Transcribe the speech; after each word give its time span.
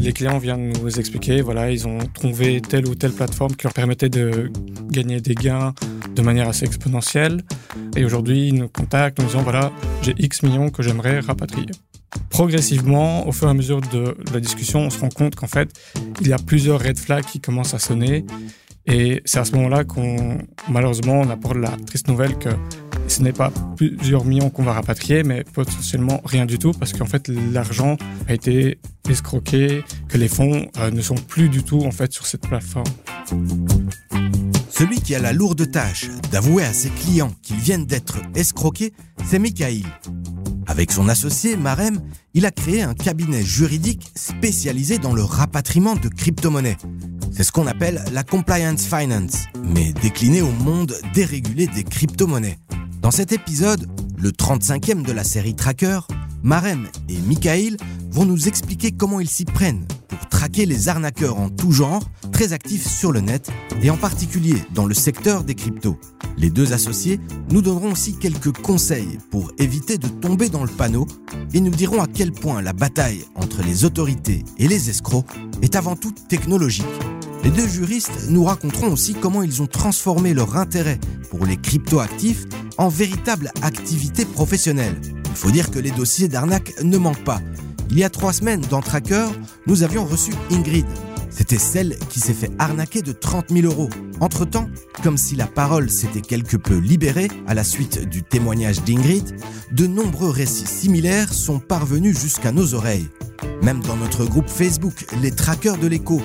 Les 0.00 0.12
clients 0.12 0.38
viennent 0.38 0.72
nous 0.82 1.00
expliquer, 1.00 1.40
voilà, 1.40 1.70
ils 1.70 1.86
ont 1.88 1.98
trouvé 2.14 2.60
telle 2.60 2.86
ou 2.86 2.94
telle 2.94 3.12
plateforme 3.12 3.56
qui 3.56 3.64
leur 3.64 3.72
permettait 3.72 4.08
de 4.08 4.52
gagner 4.88 5.20
des 5.20 5.34
gains 5.34 5.74
de 6.14 6.22
manière 6.22 6.48
assez 6.48 6.64
exponentielle. 6.64 7.42
Et 7.96 8.04
aujourd'hui, 8.04 8.48
ils 8.48 8.54
nous 8.54 8.68
contactent, 8.68 9.18
nous 9.18 9.26
disant, 9.26 9.42
voilà, 9.42 9.72
j'ai 10.02 10.14
X 10.18 10.42
millions 10.42 10.70
que 10.70 10.82
j'aimerais 10.82 11.20
rapatrier. 11.20 11.70
Progressivement, 12.30 13.26
au 13.26 13.32
fur 13.32 13.48
et 13.48 13.50
à 13.50 13.54
mesure 13.54 13.80
de 13.80 14.16
la 14.32 14.40
discussion, 14.40 14.80
on 14.80 14.90
se 14.90 15.00
rend 15.00 15.08
compte 15.08 15.34
qu'en 15.34 15.48
fait, 15.48 15.70
il 16.20 16.28
y 16.28 16.32
a 16.32 16.38
plusieurs 16.38 16.80
red 16.80 16.98
flags 16.98 17.24
qui 17.24 17.40
commencent 17.40 17.74
à 17.74 17.78
sonner. 17.78 18.24
Et 18.86 19.22
c'est 19.24 19.38
à 19.38 19.44
ce 19.44 19.52
moment-là 19.56 19.84
qu'on, 19.84 20.38
malheureusement, 20.68 21.20
on 21.20 21.30
apporte 21.30 21.56
la 21.56 21.70
triste 21.86 22.08
nouvelle 22.08 22.38
que 22.38 22.50
ce 23.08 23.22
n'est 23.22 23.32
pas 23.32 23.50
plusieurs 23.76 24.24
millions 24.24 24.50
qu'on 24.50 24.62
va 24.62 24.72
rapatrier, 24.72 25.22
mais 25.22 25.44
potentiellement 25.44 26.20
rien 26.24 26.46
du 26.46 26.58
tout, 26.58 26.72
parce 26.72 26.92
qu'en 26.92 27.06
fait, 27.06 27.28
l'argent 27.28 27.96
a 28.28 28.34
été 28.34 28.78
escroqué, 29.08 29.84
que 30.08 30.18
les 30.18 30.28
fonds 30.28 30.68
euh, 30.78 30.90
ne 30.90 31.00
sont 31.00 31.14
plus 31.14 31.48
du 31.48 31.62
tout 31.62 31.82
en 31.84 31.90
fait 31.90 32.12
sur 32.12 32.26
cette 32.26 32.42
plateforme. 32.42 32.84
Celui 34.70 35.00
qui 35.00 35.14
a 35.14 35.18
la 35.18 35.32
lourde 35.32 35.70
tâche 35.70 36.10
d'avouer 36.30 36.64
à 36.64 36.72
ses 36.72 36.90
clients 36.90 37.32
qu'ils 37.42 37.56
viennent 37.56 37.86
d'être 37.86 38.18
escroqués, 38.34 38.92
c'est 39.24 39.38
Michael. 39.38 39.82
Avec 40.66 40.90
son 40.90 41.08
associé 41.08 41.56
Marem, 41.56 42.00
il 42.34 42.44
a 42.44 42.50
créé 42.50 42.82
un 42.82 42.92
cabinet 42.92 43.42
juridique 43.42 44.10
spécialisé 44.16 44.98
dans 44.98 45.14
le 45.14 45.22
rapatriement 45.22 45.94
de 45.94 46.08
crypto-monnaies. 46.08 46.76
C'est 47.32 47.44
ce 47.44 47.52
qu'on 47.52 47.66
appelle 47.66 48.04
la 48.12 48.24
compliance 48.24 48.84
finance, 48.84 49.46
mais 49.62 49.92
décliné 49.92 50.42
au 50.42 50.50
monde 50.50 50.94
dérégulé 51.14 51.66
des 51.68 51.84
crypto-monnaies. 51.84 52.58
Dans 53.06 53.12
cet 53.12 53.30
épisode, 53.30 53.86
le 54.18 54.32
35e 54.32 55.02
de 55.02 55.12
la 55.12 55.22
série 55.22 55.54
Tracker, 55.54 56.00
Marem 56.42 56.88
et 57.08 57.16
Michael 57.18 57.76
vont 58.10 58.24
nous 58.24 58.48
expliquer 58.48 58.90
comment 58.90 59.20
ils 59.20 59.28
s'y 59.28 59.44
prennent 59.44 59.86
pour 60.08 60.28
traquer 60.28 60.66
les 60.66 60.88
arnaqueurs 60.88 61.38
en 61.38 61.48
tout 61.48 61.70
genre, 61.70 62.02
très 62.32 62.52
actifs 62.52 62.84
sur 62.84 63.12
le 63.12 63.20
net 63.20 63.48
et 63.80 63.90
en 63.90 63.96
particulier 63.96 64.56
dans 64.74 64.86
le 64.86 64.94
secteur 64.94 65.44
des 65.44 65.54
cryptos. 65.54 66.00
Les 66.36 66.50
deux 66.50 66.72
associés 66.72 67.20
nous 67.52 67.62
donneront 67.62 67.92
aussi 67.92 68.18
quelques 68.18 68.50
conseils 68.50 69.20
pour 69.30 69.52
éviter 69.60 69.98
de 69.98 70.08
tomber 70.08 70.48
dans 70.48 70.64
le 70.64 70.72
panneau 70.72 71.06
et 71.54 71.60
nous 71.60 71.70
diront 71.70 72.02
à 72.02 72.08
quel 72.08 72.32
point 72.32 72.60
la 72.60 72.72
bataille 72.72 73.24
entre 73.36 73.62
les 73.62 73.84
autorités 73.84 74.44
et 74.58 74.66
les 74.66 74.90
escrocs 74.90 75.30
est 75.62 75.76
avant 75.76 75.94
tout 75.94 76.12
technologique. 76.28 76.84
Les 77.44 77.52
deux 77.52 77.68
juristes 77.68 78.30
nous 78.30 78.42
raconteront 78.42 78.92
aussi 78.92 79.14
comment 79.14 79.44
ils 79.44 79.62
ont 79.62 79.68
transformé 79.68 80.34
leur 80.34 80.56
intérêt 80.56 80.98
pour 81.30 81.46
les 81.46 81.56
crypto-actifs 81.56 82.46
en 82.78 82.88
véritable 82.88 83.52
activité 83.62 84.24
professionnelle. 84.24 85.00
Il 85.30 85.36
faut 85.36 85.50
dire 85.50 85.70
que 85.70 85.78
les 85.78 85.90
dossiers 85.90 86.28
d'arnaque 86.28 86.72
ne 86.82 86.98
manquent 86.98 87.24
pas. 87.24 87.40
Il 87.90 87.98
y 87.98 88.04
a 88.04 88.10
trois 88.10 88.32
semaines, 88.32 88.62
dans 88.70 88.80
Tracker, 88.80 89.26
nous 89.66 89.82
avions 89.82 90.04
reçu 90.04 90.32
Ingrid. 90.50 90.86
C'était 91.30 91.58
celle 91.58 91.98
qui 92.08 92.18
s'est 92.18 92.32
fait 92.32 92.50
arnaquer 92.58 93.02
de 93.02 93.12
30 93.12 93.50
000 93.50 93.66
euros. 93.66 93.90
Entre-temps, 94.20 94.68
comme 95.02 95.18
si 95.18 95.36
la 95.36 95.46
parole 95.46 95.90
s'était 95.90 96.22
quelque 96.22 96.56
peu 96.56 96.78
libérée 96.78 97.28
à 97.46 97.52
la 97.52 97.62
suite 97.62 98.08
du 98.08 98.22
témoignage 98.22 98.82
d'Ingrid, 98.84 99.36
de 99.72 99.86
nombreux 99.86 100.30
récits 100.30 100.66
similaires 100.66 101.34
sont 101.34 101.58
parvenus 101.58 102.18
jusqu'à 102.18 102.52
nos 102.52 102.72
oreilles. 102.72 103.08
Même 103.62 103.80
dans 103.80 103.96
notre 103.96 104.24
groupe 104.24 104.48
Facebook, 104.48 105.04
les 105.20 105.30
trackers 105.30 105.76
de 105.76 105.86
l'écho, 105.86 106.22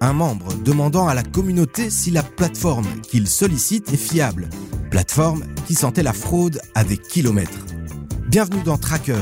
un 0.00 0.12
membre 0.14 0.54
demandant 0.54 1.08
à 1.08 1.14
la 1.14 1.22
communauté 1.22 1.90
si 1.90 2.10
la 2.10 2.22
plateforme 2.22 2.86
qu'il 3.02 3.28
sollicite 3.28 3.92
est 3.92 3.98
fiable. 3.98 4.48
Plateforme 4.94 5.42
qui 5.66 5.74
sentait 5.74 6.04
la 6.04 6.12
fraude 6.12 6.60
à 6.76 6.84
des 6.84 6.96
kilomètres. 6.96 7.66
Bienvenue 8.28 8.62
dans 8.62 8.78
Tracker, 8.78 9.18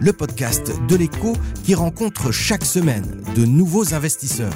le 0.00 0.12
podcast 0.12 0.72
de 0.88 0.96
l'écho 0.96 1.34
qui 1.62 1.76
rencontre 1.76 2.32
chaque 2.32 2.64
semaine 2.64 3.22
de 3.36 3.44
nouveaux 3.44 3.94
investisseurs. 3.94 4.52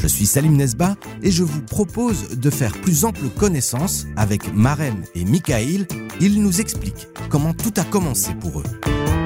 Je 0.00 0.06
suis 0.06 0.26
Salim 0.26 0.56
Nesba 0.56 0.94
et 1.24 1.32
je 1.32 1.42
vous 1.42 1.60
propose 1.60 2.38
de 2.38 2.50
faire 2.50 2.80
plus 2.82 3.04
ample 3.04 3.28
connaissance 3.30 4.06
avec 4.16 4.54
Marem 4.54 5.02
et 5.16 5.24
Michael. 5.24 5.88
Ils 6.20 6.40
nous 6.40 6.60
expliquent 6.60 7.08
comment 7.28 7.52
tout 7.52 7.74
a 7.76 7.82
commencé 7.82 8.32
pour 8.34 8.60
eux. 8.60 9.25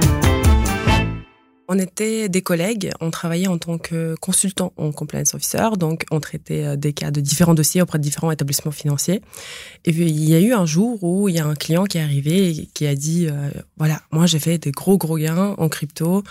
On 1.73 1.79
était 1.79 2.29
des 2.29 2.43
collègues, 2.43 2.91
on 3.01 3.13
travaillait 3.13 3.47
en 3.47 3.57
tant 3.57 3.79
que 3.79 4.17
consultant 4.21 4.73
en 4.77 4.91
compliance 4.91 5.35
officer, 5.35 5.69
donc 5.79 6.05
on 6.11 6.19
traitait 6.19 6.65
euh, 6.65 6.75
des 6.75 6.93
cas 6.93 7.13
de 7.13 7.21
différents 7.21 7.55
dossiers 7.55 7.81
auprès 7.81 7.99
de 7.99 8.03
différents 8.03 8.33
établissements 8.33 8.73
financiers. 8.73 9.23
Et 9.85 9.91
il 9.91 10.29
y 10.29 10.35
a 10.35 10.41
eu 10.41 10.53
un 10.53 10.67
jour 10.67 10.99
où 11.05 11.29
il 11.29 11.37
y 11.37 11.39
a 11.39 11.47
un 11.47 11.55
client 11.55 11.85
qui 11.85 11.99
est 11.99 12.03
arrivé 12.03 12.49
et 12.49 12.67
qui 12.75 12.89
a 12.89 12.97
dit 12.97 13.29
euh, 13.29 13.51
voilà, 13.77 14.03
moi 14.11 14.27
j'ai 14.27 14.41
fait 14.41 14.59
des 14.59 14.73
gros 14.73 14.99
gros 14.99 15.17
gains 15.17 15.55
en 15.59 15.69
crypto. 15.69 16.25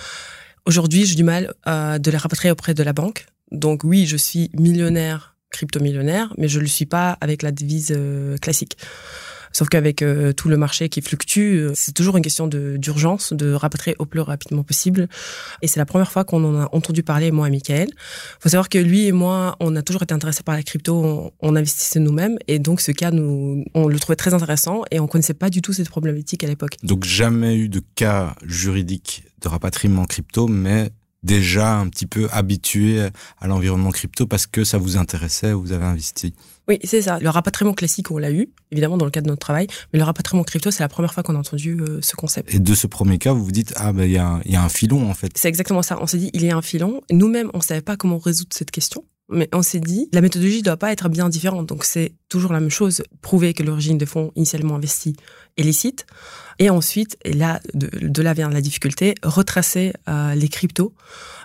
Aujourd'hui, 0.65 1.05
j'ai 1.05 1.15
du 1.15 1.23
mal 1.23 1.53
euh, 1.67 1.99
de 1.99 2.11
les 2.11 2.17
rapatrier 2.17 2.51
auprès 2.51 2.73
de 2.73 2.83
la 2.83 2.91
banque. 2.91 3.25
Donc 3.53 3.85
oui, 3.85 4.07
je 4.07 4.17
suis 4.17 4.51
millionnaire, 4.55 5.37
crypto-millionnaire, 5.51 6.33
mais 6.37 6.49
je 6.49 6.57
ne 6.57 6.63
le 6.63 6.69
suis 6.69 6.85
pas 6.85 7.17
avec 7.21 7.43
la 7.43 7.53
devise 7.53 7.97
classique. 8.41 8.75
Sauf 9.59 9.67
qu'avec 9.67 10.03
euh, 10.03 10.31
tout 10.31 10.47
le 10.47 10.55
marché 10.55 10.87
qui 10.87 11.01
fluctue, 11.01 11.57
euh, 11.57 11.71
c'est 11.75 11.91
toujours 11.91 12.15
une 12.15 12.23
question 12.23 12.47
d'urgence, 12.47 13.33
de, 13.33 13.51
rapatrier 13.51 13.93
au 13.99 14.05
plus 14.05 14.21
rapidement 14.21 14.63
possible. 14.63 15.09
Et 15.61 15.67
c'est 15.67 15.81
la 15.81 15.85
première 15.85 16.13
fois 16.13 16.23
qu'on 16.23 16.41
en 16.45 16.61
a 16.61 16.69
entendu 16.71 17.03
parler, 17.03 17.29
moi 17.31 17.49
et 17.49 17.51
Michael. 17.51 17.89
faut 18.39 18.47
savoir 18.47 18.69
que 18.69 18.77
lui 18.77 19.07
et 19.07 19.11
moi, 19.11 19.57
on 19.59 19.75
a 19.75 19.81
toujours 19.81 20.03
été 20.03 20.13
intéressés 20.13 20.43
par 20.43 20.55
la 20.55 20.63
crypto, 20.63 21.33
on, 21.41 21.55
investissait 21.57 21.99
nous-mêmes. 21.99 22.37
Et 22.47 22.57
donc 22.57 22.79
ce 22.79 22.93
cas, 22.93 23.11
nous, 23.11 23.65
on 23.73 23.89
le 23.89 23.99
trouvait 23.99 24.15
très 24.15 24.33
intéressant 24.33 24.83
et 24.91 25.01
on 25.01 25.07
connaissait 25.07 25.33
pas 25.33 25.49
du 25.49 25.61
tout 25.61 25.73
cette 25.73 25.89
problématique 25.89 26.41
à 26.45 26.47
l'époque. 26.47 26.77
Donc 26.83 27.03
jamais 27.03 27.57
eu 27.57 27.67
de 27.67 27.81
cas 27.95 28.35
juridique 28.45 29.25
de 29.41 29.49
rapatriement 29.49 30.05
crypto, 30.05 30.47
mais 30.47 30.89
déjà 31.23 31.77
un 31.77 31.89
petit 31.89 32.05
peu 32.05 32.27
habitué 32.31 33.09
à 33.39 33.47
l'environnement 33.47 33.91
crypto 33.91 34.27
parce 34.27 34.47
que 34.47 34.63
ça 34.63 34.77
vous 34.77 34.97
intéressait, 34.97 35.53
vous 35.53 35.71
avez 35.71 35.85
investi. 35.85 36.33
Oui, 36.69 36.77
c'est 36.83 37.01
ça. 37.01 37.17
Le 37.19 37.29
rapatriement 37.29 37.73
classique, 37.73 38.11
on 38.11 38.19
l'a 38.19 38.31
eu, 38.31 38.49
évidemment, 38.71 38.95
dans 38.95 39.05
le 39.05 39.11
cadre 39.11 39.25
de 39.25 39.31
notre 39.31 39.41
travail. 39.41 39.65
Mais 39.91 39.97
le 39.97 40.05
rapatriement 40.05 40.43
crypto, 40.43 40.69
c'est 40.69 40.83
la 40.83 40.87
première 40.87 41.11
fois 41.15 41.23
qu'on 41.23 41.35
a 41.35 41.39
entendu 41.39 41.81
euh, 41.81 41.99
ce 42.03 42.15
concept. 42.15 42.53
Et 42.53 42.59
de 42.59 42.75
ce 42.75 42.85
premier 42.85 43.17
cas, 43.17 43.33
vous 43.33 43.43
vous 43.43 43.51
dites, 43.51 43.73
ah, 43.75 43.91
ben, 43.91 44.03
il 44.03 44.11
y, 44.11 44.17
a 44.19 44.63
un 44.63 44.69
filon, 44.69 45.09
en 45.09 45.15
fait. 45.15 45.31
C'est 45.35 45.49
exactement 45.49 45.81
ça. 45.81 45.97
On 45.99 46.05
s'est 46.05 46.19
dit, 46.19 46.29
il 46.33 46.45
y 46.45 46.51
a 46.51 46.55
un 46.55 46.61
filon. 46.61 47.01
Nous-mêmes, 47.09 47.49
on 47.55 47.61
savait 47.61 47.81
pas 47.81 47.97
comment 47.97 48.19
résoudre 48.19 48.51
cette 48.53 48.69
question. 48.69 49.03
Mais 49.31 49.47
on 49.53 49.61
s'est 49.61 49.79
dit, 49.79 50.09
la 50.11 50.21
méthodologie 50.21 50.59
ne 50.59 50.63
doit 50.63 50.77
pas 50.77 50.91
être 50.91 51.07
bien 51.07 51.29
différente. 51.29 51.67
Donc, 51.67 51.83
c'est 51.83 52.13
toujours 52.29 52.51
la 52.51 52.59
même 52.59 52.71
chose. 52.71 53.03
Prouver 53.21 53.53
que 53.53 53.61
l'origine 53.61 53.97
de 53.97 54.05
fonds 54.05 54.31
initialement 54.35 54.75
investis 54.75 55.13
est 55.57 55.63
licite. 55.63 56.07
Et 56.57 56.69
ensuite, 56.71 57.17
et 57.23 57.33
là, 57.33 57.59
de, 57.73 58.21
là 58.21 58.33
vient 58.33 58.49
la 58.49 58.61
difficulté, 58.61 59.13
retracer 59.23 59.93
euh, 60.07 60.33
les 60.33 60.49
cryptos, 60.49 60.93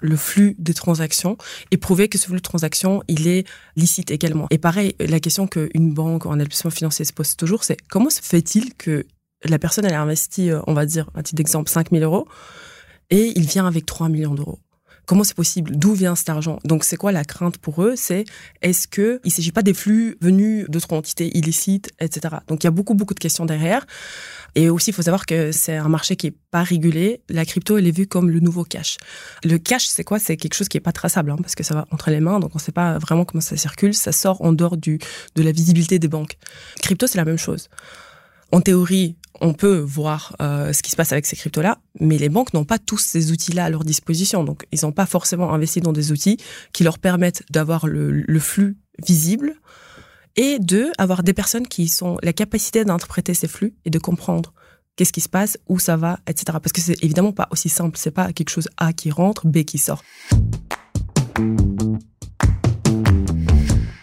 le 0.01 0.17
flux 0.17 0.57
des 0.59 0.73
transactions 0.73 1.37
et 1.71 1.77
prouver 1.77 2.09
que 2.09 2.19
ce 2.19 2.27
flux 2.27 2.37
de 2.37 2.43
transactions, 2.43 3.03
il 3.07 3.29
est 3.29 3.47
licite 3.77 4.11
également. 4.11 4.47
Et 4.51 4.59
pareil, 4.59 4.95
la 4.99 5.21
question 5.21 5.47
qu'une 5.47 5.93
banque 5.93 6.25
ou 6.25 6.31
un 6.31 6.39
établissement 6.39 6.71
financier 6.71 7.05
se 7.05 7.13
pose 7.13 7.37
toujours, 7.37 7.65
c'est 7.65 7.77
comment 7.89 8.11
se 8.11 8.21
fait-il 8.23 8.75
que 8.75 9.07
la 9.45 9.59
personne, 9.59 9.85
elle 9.85 9.95
a 9.95 10.01
investi, 10.01 10.51
euh, 10.51 10.61
on 10.67 10.73
va 10.73 10.87
dire, 10.87 11.11
un 11.15 11.23
titre 11.23 11.37
d'exemple, 11.37 11.71
5 11.71 11.91
000 11.91 12.03
euros 12.03 12.27
et 13.11 13.33
il 13.37 13.47
vient 13.47 13.67
avec 13.67 13.85
3 13.85 14.09
millions 14.09 14.35
d'euros? 14.35 14.59
Comment 15.07 15.25
c'est 15.25 15.37
possible 15.37 15.77
D'où 15.77 15.95
vient 15.95 16.15
cet 16.15 16.29
argent? 16.31 16.59
Donc, 16.65 16.85
c'est 16.85 16.97
quoi 16.97 17.13
la 17.13 17.25
crainte 17.25 17.59
pour 17.59 17.83
eux? 17.83 17.95
C'est 17.97 18.25
est-ce 18.63 18.89
que 18.89 19.21
il 19.25 19.31
s'agit 19.31 19.53
pas 19.53 19.63
des 19.63 19.75
flux 19.75 20.17
venus 20.21 20.67
d'autres 20.69 20.93
entités 20.93 21.37
illicites, 21.37 21.93
etc. 22.01 22.37
Donc, 22.49 22.65
il 22.65 22.67
y 22.67 22.69
a 22.69 22.71
beaucoup, 22.71 22.95
beaucoup 22.95 23.15
de 23.15 23.21
questions 23.21 23.45
derrière. 23.45 23.87
Et 24.55 24.69
aussi, 24.69 24.91
il 24.91 24.93
faut 24.93 25.03
savoir 25.03 25.27
que 25.27 25.53
c'est 25.53 25.77
un 25.77 25.89
marché 25.89 26.17
qui 26.17 26.29
est 26.29 26.35
pas 26.51 26.63
régulé. 26.63 27.23
La 27.29 27.45
crypto, 27.45 27.77
elle 27.77 27.87
est 27.87 27.97
vue 27.97 28.07
comme 28.07 28.31
le 28.31 28.41
nouveau 28.41 28.65
cash. 28.65 28.99
Le 29.43 29.59
cash, 29.59 29.87
c'est 29.87 30.05
quoi? 30.05 30.19
C'est 30.19 30.37
quelque 30.37 30.55
chose 30.55 30.69
qui 30.69 30.77
est 30.77 30.81
pas 30.81 30.93
traçable, 30.93 31.31
hein, 31.31 31.37
parce 31.41 31.55
que 31.55 31.65
ça 31.65 31.75
va 31.75 31.87
entre 31.91 32.11
les 32.11 32.21
mains, 32.21 32.41
donc 32.41 32.55
on 32.55 32.59
sait 32.59 32.73
pas 32.73 32.99
vraiment 32.99 33.25
comment 33.25 33.41
ça 33.41 33.57
circule. 33.57 33.95
Ça 33.95 34.13
sort 34.13 34.43
en 34.43 34.53
dehors 34.53 34.77
du 34.77 34.99
de 35.35 35.43
la 35.43 35.53
visibilité 35.53 35.99
des 35.99 36.09
banques. 36.09 36.37
Crypto, 36.81 37.07
c'est 37.07 37.19
la 37.19 37.25
même 37.25 37.39
chose. 37.39 37.69
En 38.55 38.61
théorie, 38.61 39.17
on 39.41 39.53
peut 39.53 39.79
voir 39.79 40.37
euh, 40.41 40.73
ce 40.73 40.81
qui 40.81 40.93
se 40.93 40.95
passe 40.95 41.11
avec 41.11 41.27
ces 41.27 41.35
cryptos-là, 41.35 41.79
mais 41.99 42.19
les 42.19 42.29
banques 42.29 42.55
n'ont 42.55 42.65
pas 42.65 42.79
tous 42.79 42.99
ces 42.99 43.33
outils-là 43.33 43.65
à 43.65 43.69
leur 43.69 43.83
disposition. 43.83 44.45
Donc, 44.45 44.65
ils 44.71 44.79
n'ont 44.85 44.93
pas 44.93 45.07
forcément 45.07 45.53
investi 45.53 45.81
dans 45.81 45.93
des 45.93 46.13
outils 46.13 46.37
qui 46.73 46.85
leur 46.85 47.01
permettent 47.01 47.43
d'avoir 47.51 47.89
le, 47.89 48.39
flux 48.39 48.77
visible 49.05 49.57
et 50.37 50.61
de 50.61 50.93
avoir 50.99 51.25
des 51.25 51.33
personnes 51.33 51.67
qui 51.67 51.93
ont 52.03 52.17
la 52.23 52.33
capacité 52.33 52.85
d'interpréter 52.85 53.35
ces 53.35 53.49
flux 53.49 53.75
et 53.85 53.91
de 53.91 53.99
comprendre 53.99 54.55
qu'est-ce 54.95 55.13
qui 55.13 55.21
se 55.21 55.29
passe, 55.29 55.59
où 55.69 55.81
ça 55.81 55.97
va, 55.97 56.21
etc. 56.29 56.57
Parce 56.63 56.71
que 56.73 56.81
c'est 56.81 57.03
évidemment 57.03 57.33
pas 57.33 57.49
aussi 57.51 57.69
simple. 57.69 57.99
C'est 57.99 58.13
pas 58.13 58.33
quelque 58.33 58.51
chose 58.51 58.69
A 58.77 58.93
qui 58.93 59.11
rentre, 59.11 59.49
B 59.49 59.65
qui 59.65 59.79
sort. 59.79 60.05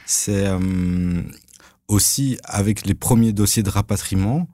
C'est 0.06 0.46
euh, 0.46 1.22
aussi 1.92 2.38
avec 2.44 2.86
les 2.86 2.94
premiers 2.94 3.34
dossiers 3.34 3.64
de 3.64 3.70
rapatriement 3.70 4.48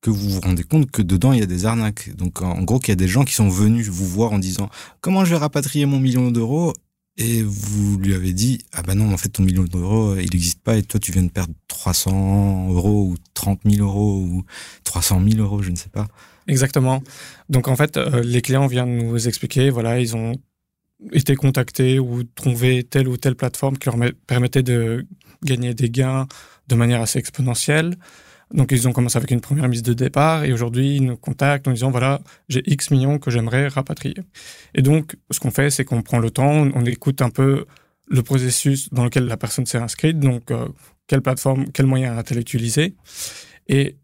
que 0.00 0.10
vous 0.10 0.30
vous 0.30 0.40
rendez 0.40 0.62
compte 0.62 0.90
que 0.90 1.02
dedans 1.02 1.32
il 1.32 1.40
y 1.40 1.42
a 1.42 1.46
des 1.46 1.66
arnaques. 1.66 2.14
Donc 2.16 2.42
en 2.42 2.62
gros 2.62 2.78
qu'il 2.78 2.88
y 2.90 2.92
a 2.92 2.96
des 2.96 3.08
gens 3.08 3.24
qui 3.24 3.34
sont 3.34 3.48
venus 3.48 3.88
vous 3.88 4.06
voir 4.06 4.32
en 4.32 4.38
disant 4.38 4.68
comment 5.00 5.24
je 5.24 5.30
vais 5.30 5.36
rapatrier 5.36 5.86
mon 5.86 5.98
million 5.98 6.30
d'euros? 6.30 6.72
Et 7.16 7.42
vous 7.42 7.98
lui 7.98 8.14
avez 8.14 8.32
dit 8.32 8.60
ah 8.72 8.82
ben 8.82 8.94
non 8.94 9.12
en 9.12 9.16
fait 9.16 9.28
ton 9.28 9.42
million 9.42 9.64
d'euros 9.64 10.16
il 10.16 10.30
n'existe 10.32 10.60
pas 10.60 10.76
et 10.76 10.82
toi 10.82 10.98
tu 10.98 11.12
viens 11.12 11.22
de 11.22 11.28
perdre 11.28 11.52
300 11.68 12.70
euros 12.70 13.10
ou 13.10 13.16
30 13.34 13.60
000 13.64 13.86
euros 13.86 14.18
ou 14.18 14.44
300 14.84 15.20
000 15.28 15.42
euros 15.42 15.62
je 15.62 15.70
ne 15.70 15.76
sais 15.76 15.90
pas. 15.90 16.06
Exactement. 16.50 17.02
Donc 17.48 17.68
en 17.68 17.76
fait, 17.76 17.96
euh, 17.96 18.22
les 18.22 18.42
clients 18.42 18.66
viennent 18.66 19.06
nous 19.08 19.28
expliquer, 19.28 19.70
voilà, 19.70 20.00
ils 20.00 20.16
ont 20.16 20.32
été 21.12 21.36
contactés 21.36 21.98
ou 21.98 22.24
trouvé 22.24 22.82
telle 22.82 23.08
ou 23.08 23.16
telle 23.16 23.36
plateforme 23.36 23.78
qui 23.78 23.86
leur 23.86 23.96
permettait 24.26 24.62
de 24.62 25.06
gagner 25.44 25.74
des 25.74 25.90
gains 25.90 26.26
de 26.70 26.74
manière 26.76 27.02
assez 27.02 27.18
exponentielle. 27.18 27.96
Donc 28.52 28.72
ils 28.72 28.88
ont 28.88 28.92
commencé 28.92 29.16
avec 29.16 29.30
une 29.30 29.40
première 29.40 29.68
mise 29.68 29.82
de 29.82 29.92
départ 29.92 30.44
et 30.44 30.52
aujourd'hui 30.52 30.96
ils 30.96 31.04
nous 31.04 31.16
contactent 31.16 31.68
en 31.68 31.72
disant 31.72 31.90
voilà 31.90 32.20
j'ai 32.48 32.62
X 32.66 32.90
millions 32.90 33.18
que 33.18 33.30
j'aimerais 33.30 33.68
rapatrier. 33.68 34.22
Et 34.74 34.82
donc 34.82 35.16
ce 35.30 35.38
qu'on 35.38 35.50
fait 35.50 35.70
c'est 35.70 35.84
qu'on 35.84 36.02
prend 36.02 36.18
le 36.18 36.30
temps, 36.30 36.68
on 36.74 36.84
écoute 36.84 37.22
un 37.22 37.30
peu 37.30 37.66
le 38.08 38.22
processus 38.22 38.92
dans 38.92 39.04
lequel 39.04 39.26
la 39.26 39.36
personne 39.36 39.66
s'est 39.66 39.78
inscrite, 39.78 40.18
donc 40.18 40.50
euh, 40.50 40.66
quelle 41.06 41.22
plateforme, 41.22 41.66
quel 41.72 41.86
moyen 41.86 42.16
a-t-elle 42.18 42.40
utilisé? 42.40 42.94
Et 43.68 43.96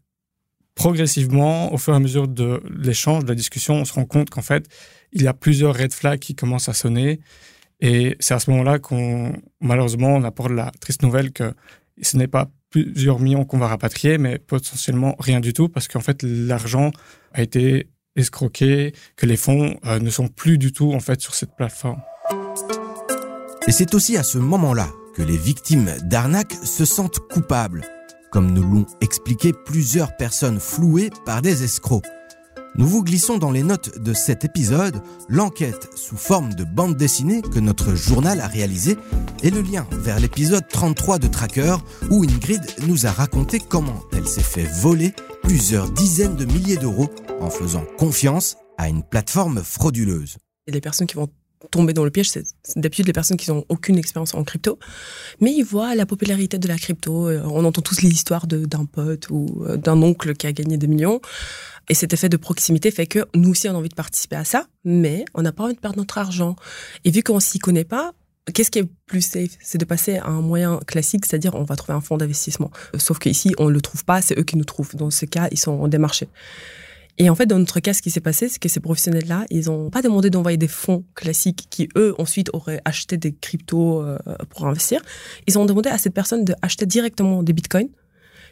progressivement, 0.75 1.73
au 1.73 1.77
fur 1.77 1.93
et 1.93 1.97
à 1.97 1.99
mesure 1.99 2.27
de 2.27 2.61
l'échange, 2.69 3.23
de 3.23 3.29
la 3.29 3.35
discussion, 3.35 3.75
on 3.75 3.85
se 3.85 3.93
rend 3.93 4.05
compte 4.05 4.29
qu'en 4.29 4.41
fait, 4.41 4.67
il 5.11 5.23
y 5.23 5.27
a 5.27 5.33
plusieurs 5.33 5.75
red 5.75 5.93
flags 5.93 6.19
qui 6.19 6.35
commencent 6.35 6.69
à 6.69 6.73
sonner. 6.73 7.19
Et 7.79 8.15
c'est 8.19 8.33
à 8.33 8.39
ce 8.39 8.49
moment-là 8.51 8.79
qu'on, 8.79 9.33
malheureusement, 9.59 10.15
on 10.15 10.23
apporte 10.23 10.51
la 10.51 10.71
triste 10.79 11.03
nouvelle 11.03 11.31
que 11.31 11.53
ce 12.01 12.17
n'est 12.17 12.27
pas 12.27 12.49
plusieurs 12.69 13.19
millions 13.19 13.45
qu'on 13.45 13.57
va 13.57 13.67
rapatrier, 13.67 14.17
mais 14.17 14.39
potentiellement 14.39 15.15
rien 15.19 15.39
du 15.39 15.53
tout, 15.53 15.69
parce 15.69 15.87
qu'en 15.87 15.99
fait, 15.99 16.23
l'argent 16.23 16.91
a 17.33 17.41
été 17.41 17.87
escroqué, 18.15 18.93
que 19.15 19.25
les 19.25 19.37
fonds 19.37 19.79
euh, 19.85 19.99
ne 19.99 20.09
sont 20.09 20.27
plus 20.27 20.57
du 20.57 20.73
tout 20.73 20.91
en 20.93 20.99
fait 20.99 21.21
sur 21.21 21.35
cette 21.35 21.55
plateforme. 21.55 22.01
Et 23.67 23.71
c'est 23.71 23.93
aussi 23.93 24.17
à 24.17 24.23
ce 24.23 24.37
moment-là 24.37 24.89
que 25.13 25.21
les 25.21 25.37
victimes 25.37 25.91
d'arnaque 26.03 26.53
se 26.63 26.85
sentent 26.85 27.19
coupables, 27.19 27.83
comme 28.31 28.51
nous 28.51 28.63
l'ont 28.63 28.85
expliqué 29.01 29.53
plusieurs 29.53 30.15
personnes 30.17 30.59
flouées 30.59 31.09
par 31.25 31.41
des 31.41 31.63
escrocs. 31.63 32.05
Nous 32.77 32.85
vous 32.85 33.03
glissons 33.03 33.39
dans 33.39 33.49
les 33.49 33.63
notes 33.63 33.97
de 33.97 34.13
cet 34.13 34.45
épisode 34.45 35.01
l'enquête 35.27 35.89
sous 35.95 36.15
forme 36.15 36.53
de 36.53 36.63
bande 36.63 36.95
dessinée 36.95 37.41
que 37.41 37.59
notre 37.59 37.95
journal 37.95 38.39
a 38.39 38.45
réalisée 38.45 38.97
et 39.41 39.49
le 39.49 39.61
lien 39.61 39.87
vers 39.93 40.19
l'épisode 40.19 40.67
33 40.67 41.17
de 41.17 41.27
Tracker 41.27 41.77
où 42.11 42.23
Ingrid 42.23 42.61
nous 42.85 43.07
a 43.07 43.11
raconté 43.11 43.59
comment 43.59 44.03
elle 44.13 44.27
s'est 44.27 44.43
fait 44.43 44.67
voler 44.81 45.13
plusieurs 45.41 45.89
dizaines 45.89 46.35
de 46.35 46.45
milliers 46.45 46.77
d'euros 46.77 47.09
en 47.39 47.49
faisant 47.49 47.83
confiance 47.97 48.57
à 48.77 48.89
une 48.89 49.01
plateforme 49.01 49.63
frauduleuse. 49.63 50.37
Et 50.67 50.71
les 50.71 50.81
personnes 50.81 51.07
qui 51.07 51.15
vont 51.15 51.29
tomber 51.71 51.93
dans 51.93 52.03
le 52.03 52.11
piège, 52.11 52.29
c'est 52.29 52.45
d'habitude 52.75 53.07
les 53.07 53.13
personnes 53.13 53.37
qui 53.37 53.49
n'ont 53.49 53.65
aucune 53.69 53.97
expérience 53.97 54.33
en 54.33 54.43
crypto, 54.43 54.79
mais 55.39 55.51
ils 55.51 55.63
voient 55.63 55.95
la 55.95 56.05
popularité 56.05 56.57
de 56.57 56.67
la 56.67 56.77
crypto. 56.77 57.29
Euh, 57.29 57.41
on 57.45 57.65
entend 57.65 57.81
tous 57.81 58.01
les 58.01 58.09
histoires 58.09 58.47
d'un 58.47 58.85
pote 58.85 59.29
ou 59.29 59.63
euh, 59.65 59.77
d'un 59.77 60.01
oncle 60.01 60.33
qui 60.35 60.47
a 60.47 60.51
gagné 60.51 60.77
des 60.77 60.87
millions. 60.87 61.19
Et 61.89 61.93
cet 61.93 62.13
effet 62.13 62.29
de 62.29 62.37
proximité 62.37 62.91
fait 62.91 63.07
que 63.07 63.25
nous 63.33 63.51
aussi 63.51 63.69
on 63.69 63.73
a 63.73 63.77
envie 63.77 63.89
de 63.89 63.95
participer 63.95 64.35
à 64.35 64.43
ça, 64.43 64.67
mais 64.83 65.25
on 65.33 65.41
n'a 65.41 65.51
pas 65.51 65.63
envie 65.63 65.75
de 65.75 65.79
perdre 65.79 65.97
notre 65.97 66.17
argent. 66.17 66.55
Et 67.05 67.11
vu 67.11 67.23
qu'on 67.23 67.39
s'y 67.39 67.59
connaît 67.59 67.85
pas, 67.85 68.13
Qu'est-ce 68.53 68.71
qui 68.71 68.79
est 68.79 68.89
plus 69.07 69.21
safe? 69.21 69.57
C'est 69.59 69.77
de 69.77 69.83
passer 69.83 70.17
à 70.17 70.27
un 70.27 70.41
moyen 70.41 70.79
classique, 70.87 71.25
c'est-à-dire 71.25 71.53
on 71.55 71.63
va 71.63 71.75
trouver 71.75 71.97
un 71.97 72.01
fonds 72.01 72.17
d'investissement. 72.17 72.71
Sauf 72.97 73.19
qu'ici, 73.19 73.53
on 73.57 73.65
ne 73.65 73.71
le 73.71 73.81
trouve 73.81 74.05
pas, 74.05 74.21
c'est 74.21 74.39
eux 74.39 74.43
qui 74.43 74.55
nous 74.55 74.63
trouvent. 74.63 74.95
Dans 74.95 75.11
ce 75.11 75.25
cas, 75.25 75.49
ils 75.51 75.59
sont 75.59 75.85
démarchés. 75.89 76.29
Et 77.17 77.29
en 77.29 77.35
fait, 77.35 77.47
dans 77.47 77.57
notre 77.57 77.79
cas, 77.79 77.93
ce 77.93 78.01
qui 78.01 78.11
s'est 78.11 78.21
passé, 78.21 78.47
c'est 78.47 78.59
que 78.59 78.69
ces 78.69 78.79
professionnels-là, 78.79 79.45
ils 79.49 79.65
n'ont 79.65 79.89
pas 79.89 80.01
demandé 80.01 80.29
d'envoyer 80.29 80.57
des 80.57 80.67
fonds 80.67 81.03
classiques 81.15 81.67
qui, 81.69 81.89
eux, 81.97 82.13
ensuite 82.19 82.49
auraient 82.53 82.81
acheté 82.85 83.17
des 83.17 83.33
cryptos 83.33 84.03
euh, 84.03 84.17
pour 84.49 84.67
investir. 84.67 85.01
Ils 85.47 85.57
ont 85.57 85.65
demandé 85.65 85.89
à 85.89 85.97
cette 85.97 86.13
personne 86.13 86.45
d'acheter 86.45 86.85
directement 86.85 87.41
des 87.41 87.53
bitcoins 87.53 87.89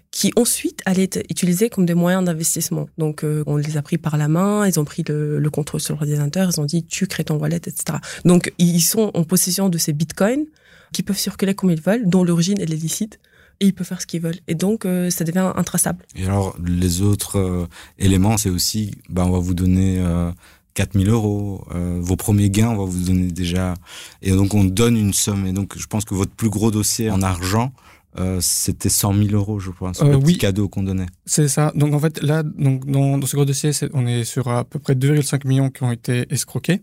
qui 0.09 0.31
ensuite 0.35 0.81
allaient 0.85 1.03
être 1.03 1.23
utilisés 1.29 1.69
comme 1.69 1.85
des 1.85 1.93
moyens 1.93 2.23
d'investissement. 2.23 2.87
Donc, 2.97 3.23
euh, 3.23 3.43
on 3.47 3.57
les 3.57 3.77
a 3.77 3.81
pris 3.81 3.97
par 3.97 4.17
la 4.17 4.27
main, 4.27 4.65
ils 4.65 4.79
ont 4.79 4.85
pris 4.85 5.03
le, 5.07 5.39
le 5.39 5.49
contrôle 5.49 5.81
sur 5.81 5.93
l'ordinateur, 5.95 6.49
ils 6.51 6.59
ont 6.59 6.65
dit 6.65 6.85
tu 6.85 7.05
crées 7.05 7.25
ton 7.25 7.35
wallet, 7.35 7.57
etc. 7.57 7.97
Donc, 8.23 8.53
ils 8.57 8.81
sont 8.81 9.11
en 9.13 9.23
possession 9.23 9.69
de 9.69 9.77
ces 9.77 9.93
bitcoins 9.93 10.45
qui 10.93 11.03
peuvent 11.03 11.17
circuler 11.17 11.53
comme 11.53 11.69
ils 11.69 11.81
veulent, 11.81 12.07
dont 12.07 12.23
l'origine 12.23 12.59
est 12.59 12.65
licite 12.65 13.19
et 13.59 13.67
ils 13.67 13.73
peuvent 13.73 13.87
faire 13.87 14.01
ce 14.01 14.07
qu'ils 14.07 14.21
veulent. 14.21 14.39
Et 14.47 14.55
donc, 14.55 14.85
euh, 14.85 15.09
ça 15.09 15.23
devient 15.23 15.51
intraçable. 15.55 16.05
Et 16.15 16.25
alors, 16.25 16.55
les 16.63 17.01
autres 17.01 17.39
euh, 17.39 17.67
éléments, 17.97 18.37
c'est 18.37 18.49
aussi, 18.49 18.91
ben, 19.09 19.25
on 19.25 19.31
va 19.31 19.39
vous 19.39 19.53
donner 19.53 19.99
euh, 19.99 20.31
4000 20.73 21.09
euros. 21.09 21.65
Euh, 21.73 21.99
vos 22.01 22.15
premiers 22.15 22.49
gains, 22.49 22.69
on 22.69 22.77
va 22.77 22.85
vous 22.85 23.05
donner 23.05 23.27
déjà. 23.27 23.75
Et 24.21 24.31
donc, 24.31 24.53
on 24.53 24.63
donne 24.63 24.97
une 24.97 25.13
somme. 25.13 25.45
Et 25.45 25.53
donc, 25.53 25.77
je 25.77 25.85
pense 25.87 26.05
que 26.05 26.13
votre 26.13 26.31
plus 26.31 26.49
gros 26.49 26.71
dossier 26.71 27.09
en 27.09 27.21
argent, 27.21 27.71
c'était 28.39 28.87
100 28.87 29.13
000 29.13 29.29
euros, 29.31 29.59
je 29.59 29.71
pense, 29.71 30.01
le 30.01 30.17
petit 30.17 30.37
cadeau 30.37 30.69
qu'on 30.69 30.83
donnait. 30.83 31.07
C'est 31.25 31.49
ça. 31.49 31.73
Donc, 31.75 31.93
en 31.93 31.99
fait, 31.99 32.23
là, 32.23 32.43
donc, 32.43 32.85
dans, 32.85 33.17
dans 33.17 33.27
ce 33.27 33.35
gros 33.35 33.43
dossier, 33.43 33.71
on 33.91 34.07
est 34.07 34.23
sur 34.23 34.47
à 34.47 34.63
peu 34.63 34.79
près 34.79 34.93
2,5 34.93 35.45
millions 35.45 35.69
qui 35.69 35.83
ont 35.83 35.91
été 35.91 36.25
escroqués. 36.29 36.81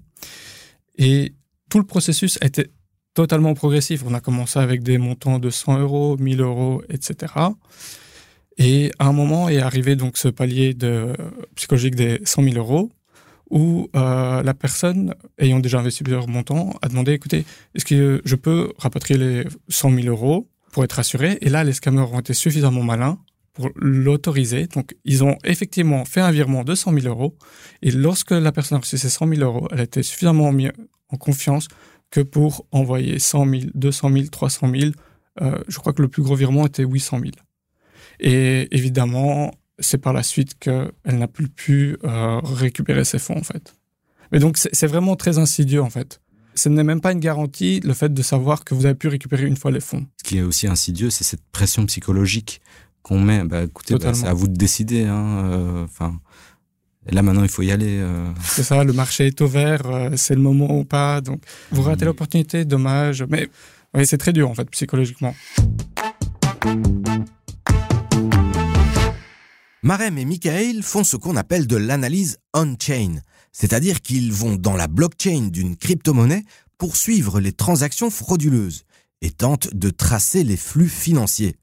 Et 0.98 1.32
tout 1.70 1.78
le 1.78 1.84
processus 1.84 2.36
a 2.42 2.46
été 2.46 2.66
totalement 3.14 3.54
progressif. 3.54 4.02
On 4.06 4.14
a 4.14 4.20
commencé 4.20 4.58
avec 4.58 4.82
des 4.82 4.98
montants 4.98 5.38
de 5.38 5.50
100 5.50 5.80
euros, 5.80 6.16
1000 6.18 6.40
euros, 6.40 6.82
etc. 6.88 7.32
Et 8.58 8.90
à 8.98 9.06
un 9.06 9.12
moment 9.12 9.48
est 9.48 9.60
arrivé 9.60 9.96
donc 9.96 10.16
ce 10.16 10.28
palier 10.28 10.76
psychologique 11.54 11.94
des 11.94 12.20
100 12.24 12.44
000 12.44 12.56
euros 12.56 12.90
où 13.50 13.88
euh, 13.94 14.42
la 14.42 14.54
personne 14.54 15.14
ayant 15.38 15.60
déjà 15.60 15.78
investi 15.78 16.02
plusieurs 16.02 16.26
montants 16.26 16.72
a 16.80 16.88
demandé 16.88 17.12
écoutez, 17.12 17.44
est-ce 17.74 17.84
que 17.84 18.22
je 18.24 18.34
peux 18.34 18.72
rapatrier 18.78 19.20
les 19.20 19.44
100 19.68 19.94
000 19.94 20.06
euros 20.08 20.48
pour 20.72 20.84
être 20.84 20.98
assuré? 20.98 21.38
Et 21.42 21.50
là, 21.50 21.62
les 21.62 21.74
scammers 21.74 22.10
ont 22.12 22.20
été 22.20 22.32
suffisamment 22.32 22.82
malins 22.82 23.18
pour 23.52 23.68
l'autoriser. 23.76 24.68
Donc, 24.68 24.94
ils 25.04 25.22
ont 25.22 25.36
effectivement 25.44 26.06
fait 26.06 26.22
un 26.22 26.30
virement 26.30 26.64
de 26.64 26.74
100 26.74 26.98
000 27.00 27.06
euros. 27.06 27.36
Et 27.82 27.90
lorsque 27.90 28.30
la 28.30 28.52
personne 28.52 28.76
a 28.76 28.80
reçu 28.80 28.96
ces 28.96 29.10
100 29.10 29.28
000 29.28 29.42
euros, 29.42 29.68
elle 29.70 29.80
été 29.80 30.02
suffisamment 30.02 30.50
en 31.10 31.16
confiance 31.18 31.68
que 32.12 32.20
pour 32.20 32.66
envoyer 32.70 33.18
100 33.18 33.50
000, 33.50 33.62
200 33.74 34.12
000, 34.12 34.26
300 34.30 34.70
000. 34.72 34.92
je 35.66 35.78
crois 35.78 35.92
que 35.92 36.02
le 36.02 36.08
plus 36.08 36.22
gros 36.22 36.36
virement 36.36 36.66
était 36.66 36.84
800 36.84 37.18
000. 37.18 37.32
Et 38.20 38.68
évidemment, 38.70 39.50
c'est 39.78 39.98
par 39.98 40.12
la 40.12 40.22
suite 40.22 40.58
qu'elle 40.58 40.92
n'a 41.04 41.28
plus 41.28 41.48
pu 41.48 41.96
euh, 42.04 42.38
récupérer 42.42 43.04
ses 43.04 43.18
fonds, 43.18 43.36
en 43.36 43.42
fait. 43.42 43.74
Mais 44.30 44.38
donc, 44.38 44.56
c'est 44.56 44.86
vraiment 44.86 45.16
très 45.16 45.38
insidieux, 45.38 45.82
en 45.82 45.90
fait. 45.90 46.20
Ce 46.54 46.68
n'est 46.68 46.84
même 46.84 47.00
pas 47.00 47.12
une 47.12 47.20
garantie, 47.20 47.80
le 47.80 47.94
fait 47.94 48.12
de 48.12 48.22
savoir 48.22 48.64
que 48.64 48.74
vous 48.74 48.86
avez 48.86 48.94
pu 48.94 49.08
récupérer 49.08 49.46
une 49.46 49.56
fois 49.56 49.70
les 49.70 49.80
fonds. 49.80 50.06
Ce 50.18 50.28
qui 50.28 50.38
est 50.38 50.42
aussi 50.42 50.66
insidieux, 50.66 51.10
c'est 51.10 51.24
cette 51.24 51.44
pression 51.50 51.84
psychologique 51.86 52.60
qu'on 53.02 53.18
met. 53.18 53.44
Bah, 53.44 53.64
écoutez, 53.64 53.96
bah, 53.96 54.14
c'est 54.14 54.26
à 54.26 54.34
vous 54.34 54.48
de 54.48 54.56
décider. 54.56 55.04
Hein, 55.04 55.50
euh, 55.50 55.84
enfin, 55.84 56.20
et 57.06 57.14
là 57.14 57.22
maintenant, 57.22 57.42
il 57.42 57.48
faut 57.48 57.62
y 57.62 57.72
aller. 57.72 57.98
Euh. 58.00 58.30
C'est 58.44 58.62
ça, 58.62 58.84
le 58.84 58.92
marché 58.92 59.26
est 59.26 59.40
ouvert, 59.40 59.86
euh, 59.86 60.10
c'est 60.16 60.34
le 60.34 60.40
moment 60.40 60.78
ou 60.78 60.84
pas. 60.84 61.20
Donc, 61.20 61.42
vous 61.70 61.82
ratez 61.82 62.04
l'opportunité, 62.04 62.64
dommage. 62.64 63.24
Mais 63.28 63.48
oui, 63.94 64.06
c'est 64.06 64.18
très 64.18 64.32
dur 64.32 64.48
en 64.48 64.54
fait, 64.54 64.68
psychologiquement. 64.70 65.34
Marem 69.82 70.16
et 70.16 70.24
Michael 70.24 70.82
font 70.84 71.02
ce 71.02 71.16
qu'on 71.16 71.36
appelle 71.36 71.66
de 71.66 71.76
l'analyse 71.76 72.38
on-chain, 72.54 73.20
c'est-à-dire 73.50 74.00
qu'ils 74.00 74.32
vont 74.32 74.54
dans 74.54 74.76
la 74.76 74.86
blockchain 74.86 75.48
d'une 75.50 75.76
crypto-monnaie 75.76 76.44
pour 76.78 76.96
suivre 76.96 77.40
les 77.40 77.52
transactions 77.52 78.10
frauduleuses 78.10 78.84
et 79.22 79.30
tentent 79.30 79.74
de 79.74 79.90
tracer 79.90 80.44
les 80.44 80.56
flux 80.56 80.88
financiers. 80.88 81.56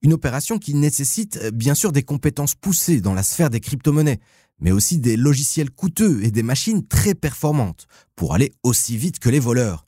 Une 0.00 0.14
opération 0.14 0.58
qui 0.58 0.74
nécessite 0.74 1.50
bien 1.52 1.74
sûr 1.74 1.92
des 1.92 2.02
compétences 2.02 2.54
poussées 2.54 3.02
dans 3.02 3.14
la 3.14 3.22
sphère 3.22 3.50
des 3.50 3.60
crypto-monnaies, 3.60 4.20
mais 4.60 4.72
aussi 4.72 4.98
des 4.98 5.16
logiciels 5.16 5.70
coûteux 5.70 6.22
et 6.22 6.30
des 6.30 6.42
machines 6.42 6.86
très 6.86 7.14
performantes 7.14 7.86
pour 8.16 8.34
aller 8.34 8.52
aussi 8.62 8.96
vite 8.96 9.18
que 9.18 9.28
les 9.28 9.38
voleurs. 9.38 9.86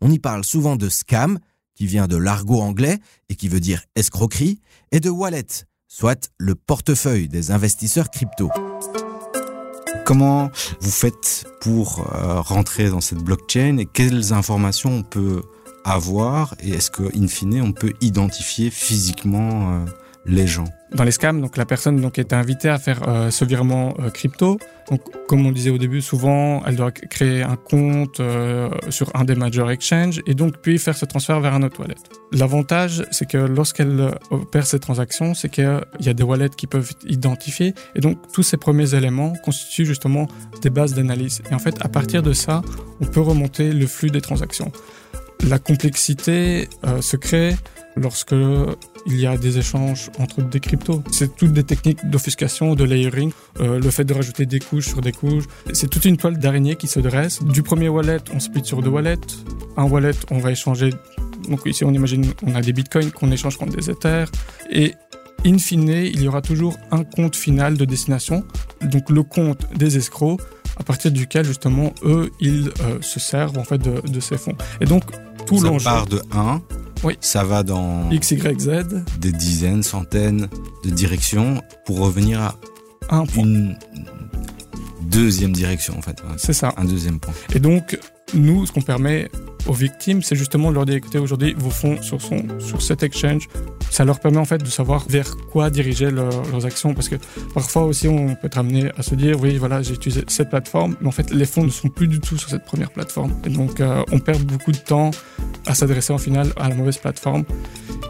On 0.00 0.10
y 0.10 0.18
parle 0.18 0.44
souvent 0.44 0.76
de 0.76 0.88
scam, 0.88 1.38
qui 1.74 1.86
vient 1.86 2.06
de 2.06 2.16
l'argot 2.16 2.60
anglais 2.60 2.98
et 3.28 3.34
qui 3.34 3.48
veut 3.48 3.60
dire 3.60 3.82
escroquerie, 3.96 4.60
et 4.92 5.00
de 5.00 5.10
wallet, 5.10 5.46
soit 5.88 6.30
le 6.38 6.54
portefeuille 6.54 7.28
des 7.28 7.50
investisseurs 7.50 8.10
crypto. 8.10 8.50
Comment 10.04 10.50
vous 10.80 10.90
faites 10.90 11.46
pour 11.62 12.00
euh, 12.14 12.40
rentrer 12.40 12.90
dans 12.90 13.00
cette 13.00 13.20
blockchain 13.20 13.78
et 13.78 13.86
quelles 13.86 14.34
informations 14.34 14.98
on 14.98 15.02
peut 15.02 15.42
avoir 15.84 16.54
et 16.60 16.70
est-ce 16.70 16.90
qu'in 16.90 17.26
fine 17.26 17.62
on 17.62 17.72
peut 17.72 17.94
identifier 18.00 18.70
physiquement 18.70 19.72
euh, 19.72 19.84
les 20.26 20.46
gens? 20.46 20.68
Dans 20.94 21.04
les 21.04 21.10
scams, 21.10 21.40
donc 21.40 21.56
la 21.56 21.66
personne 21.66 22.00
donc 22.00 22.18
est 22.18 22.32
invitée 22.32 22.68
à 22.68 22.78
faire 22.78 23.08
euh, 23.08 23.30
ce 23.30 23.44
virement 23.44 23.94
euh, 23.98 24.10
crypto. 24.10 24.58
Donc, 24.90 25.00
comme 25.26 25.44
on 25.46 25.50
disait 25.50 25.70
au 25.70 25.78
début, 25.78 26.02
souvent, 26.02 26.62
elle 26.66 26.76
doit 26.76 26.92
créer 26.92 27.42
un 27.42 27.56
compte 27.56 28.20
euh, 28.20 28.68
sur 28.90 29.10
un 29.16 29.24
des 29.24 29.34
major 29.34 29.70
exchanges 29.70 30.20
et 30.26 30.34
donc 30.34 30.58
puis 30.58 30.78
faire 30.78 30.96
ce 30.96 31.04
transfert 31.06 31.40
vers 31.40 31.54
un 31.54 31.62
autre 31.62 31.80
wallet. 31.80 31.94
L'avantage, 32.32 33.04
c'est 33.10 33.26
que 33.28 33.38
lorsqu'elle 33.38 34.10
opère 34.30 34.66
ces 34.66 34.78
transactions, 34.78 35.34
c'est 35.34 35.48
qu'il 35.48 35.80
y 36.00 36.08
a 36.08 36.12
des 36.12 36.22
wallets 36.22 36.50
qui 36.50 36.66
peuvent 36.66 36.92
identifier 37.06 37.74
et 37.94 38.00
donc 38.00 38.18
tous 38.32 38.42
ces 38.42 38.58
premiers 38.58 38.94
éléments 38.94 39.32
constituent 39.42 39.86
justement 39.86 40.28
des 40.60 40.70
bases 40.70 40.94
d'analyse. 40.94 41.42
Et 41.50 41.54
en 41.54 41.58
fait, 41.58 41.76
à 41.80 41.88
partir 41.88 42.22
de 42.22 42.34
ça, 42.34 42.60
on 43.00 43.06
peut 43.06 43.20
remonter 43.22 43.72
le 43.72 43.86
flux 43.86 44.10
des 44.10 44.20
transactions. 44.20 44.70
La 45.42 45.58
complexité 45.58 46.68
euh, 46.84 47.02
se 47.02 47.16
crée 47.16 47.54
lorsque 47.96 48.34
il 49.06 49.20
y 49.20 49.26
a 49.26 49.36
des 49.36 49.58
échanges 49.58 50.10
entre 50.18 50.42
des 50.42 50.60
cryptos. 50.60 51.02
C'est 51.10 51.36
toutes 51.36 51.52
des 51.52 51.64
techniques 51.64 52.08
d'offuscation, 52.08 52.74
de 52.74 52.84
layering, 52.84 53.32
euh, 53.60 53.78
le 53.78 53.90
fait 53.90 54.04
de 54.04 54.14
rajouter 54.14 54.46
des 54.46 54.58
couches 54.58 54.88
sur 54.88 55.00
des 55.00 55.12
couches. 55.12 55.44
C'est 55.72 55.88
toute 55.88 56.04
une 56.04 56.16
toile 56.16 56.38
d'araignée 56.38 56.76
qui 56.76 56.88
se 56.88 57.00
dresse. 57.00 57.42
Du 57.42 57.62
premier 57.62 57.88
wallet, 57.88 58.18
on 58.34 58.40
split 58.40 58.64
sur 58.64 58.82
deux 58.82 58.90
wallets. 58.90 59.18
Un 59.76 59.84
wallet, 59.84 60.12
on 60.30 60.38
va 60.38 60.50
échanger. 60.50 60.90
Donc 61.48 61.60
ici, 61.66 61.84
on 61.84 61.92
imagine, 61.92 62.24
on 62.42 62.54
a 62.54 62.62
des 62.62 62.72
bitcoins 62.72 63.10
qu'on 63.10 63.30
échange 63.30 63.56
contre 63.56 63.76
des 63.76 63.90
ethers. 63.90 64.30
Et 64.70 64.94
in 65.44 65.58
fine, 65.58 65.88
il 65.88 66.22
y 66.22 66.28
aura 66.28 66.40
toujours 66.40 66.76
un 66.90 67.04
compte 67.04 67.36
final 67.36 67.76
de 67.76 67.84
destination. 67.84 68.44
Donc 68.82 69.10
le 69.10 69.22
compte 69.22 69.66
des 69.76 69.96
escrocs 69.96 70.40
à 70.76 70.82
partir 70.82 71.10
duquel 71.12 71.44
justement 71.44 71.92
eux 72.04 72.30
ils 72.40 72.70
euh, 72.80 72.98
se 73.00 73.20
servent 73.20 73.58
en 73.58 73.64
fait 73.64 73.78
de, 73.78 74.00
de 74.06 74.20
ces 74.20 74.36
fonds. 74.36 74.56
Et 74.80 74.84
donc 74.86 75.02
tout 75.46 75.58
Ça 75.58 75.66
l'enjeu 75.66 75.84
part 75.84 76.06
de 76.06 76.22
1, 76.32 76.62
Oui. 77.02 77.16
ça 77.20 77.44
va 77.44 77.62
dans 77.62 78.10
X 78.10 78.30
Y 78.32 78.60
Z 78.60 79.04
des 79.18 79.32
dizaines, 79.32 79.82
centaines 79.82 80.48
de 80.84 80.90
directions 80.90 81.60
pour 81.86 81.98
revenir 82.00 82.40
à 82.40 83.16
un 83.16 83.26
point. 83.26 83.44
une 83.44 83.78
deuxième 85.02 85.52
direction 85.52 85.96
en 85.98 86.02
fait. 86.02 86.16
C'est 86.38 86.52
ça. 86.54 86.72
Un 86.76 86.84
deuxième 86.84 87.20
point. 87.20 87.34
Et 87.54 87.60
donc, 87.60 87.98
nous, 88.32 88.66
ce 88.66 88.72
qu'on 88.72 88.80
permet 88.82 89.30
aux 89.66 89.72
victimes, 89.72 90.22
c'est 90.22 90.36
justement 90.36 90.70
de 90.70 90.74
leur 90.74 90.86
dire, 90.86 90.96
écoutez, 90.96 91.18
aujourd'hui, 91.18 91.54
vos 91.56 91.70
fonds 91.70 92.00
sur, 92.02 92.20
son, 92.20 92.42
sur 92.58 92.82
cet 92.82 93.02
exchange, 93.02 93.48
ça 93.90 94.04
leur 94.04 94.20
permet 94.20 94.38
en 94.38 94.44
fait 94.44 94.58
de 94.62 94.66
savoir 94.68 95.06
vers 95.08 95.36
quoi 95.52 95.70
diriger 95.70 96.10
leur- 96.10 96.44
leurs 96.50 96.66
actions. 96.66 96.94
Parce 96.94 97.08
que 97.08 97.16
parfois 97.54 97.84
aussi, 97.84 98.08
on 98.08 98.34
peut 98.34 98.46
être 98.46 98.58
amené 98.58 98.90
à 98.96 99.02
se 99.02 99.14
dire, 99.14 99.40
oui, 99.40 99.56
voilà, 99.56 99.82
j'ai 99.82 99.94
utilisé 99.94 100.24
cette 100.28 100.50
plateforme, 100.50 100.96
mais 101.00 101.08
en 101.08 101.12
fait, 101.12 101.30
les 101.30 101.46
fonds 101.46 101.64
ne 101.64 101.70
sont 101.70 101.88
plus 101.88 102.08
du 102.08 102.20
tout 102.20 102.36
sur 102.36 102.48
cette 102.50 102.64
première 102.64 102.90
plateforme. 102.90 103.32
Et 103.44 103.50
donc, 103.50 103.80
euh, 103.80 104.02
on 104.12 104.18
perd 104.18 104.42
beaucoup 104.42 104.72
de 104.72 104.76
temps 104.78 105.10
à 105.66 105.74
s'adresser 105.74 106.12
en 106.12 106.18
final 106.18 106.52
à 106.56 106.68
la 106.68 106.74
mauvaise 106.74 106.98
plateforme. 106.98 107.44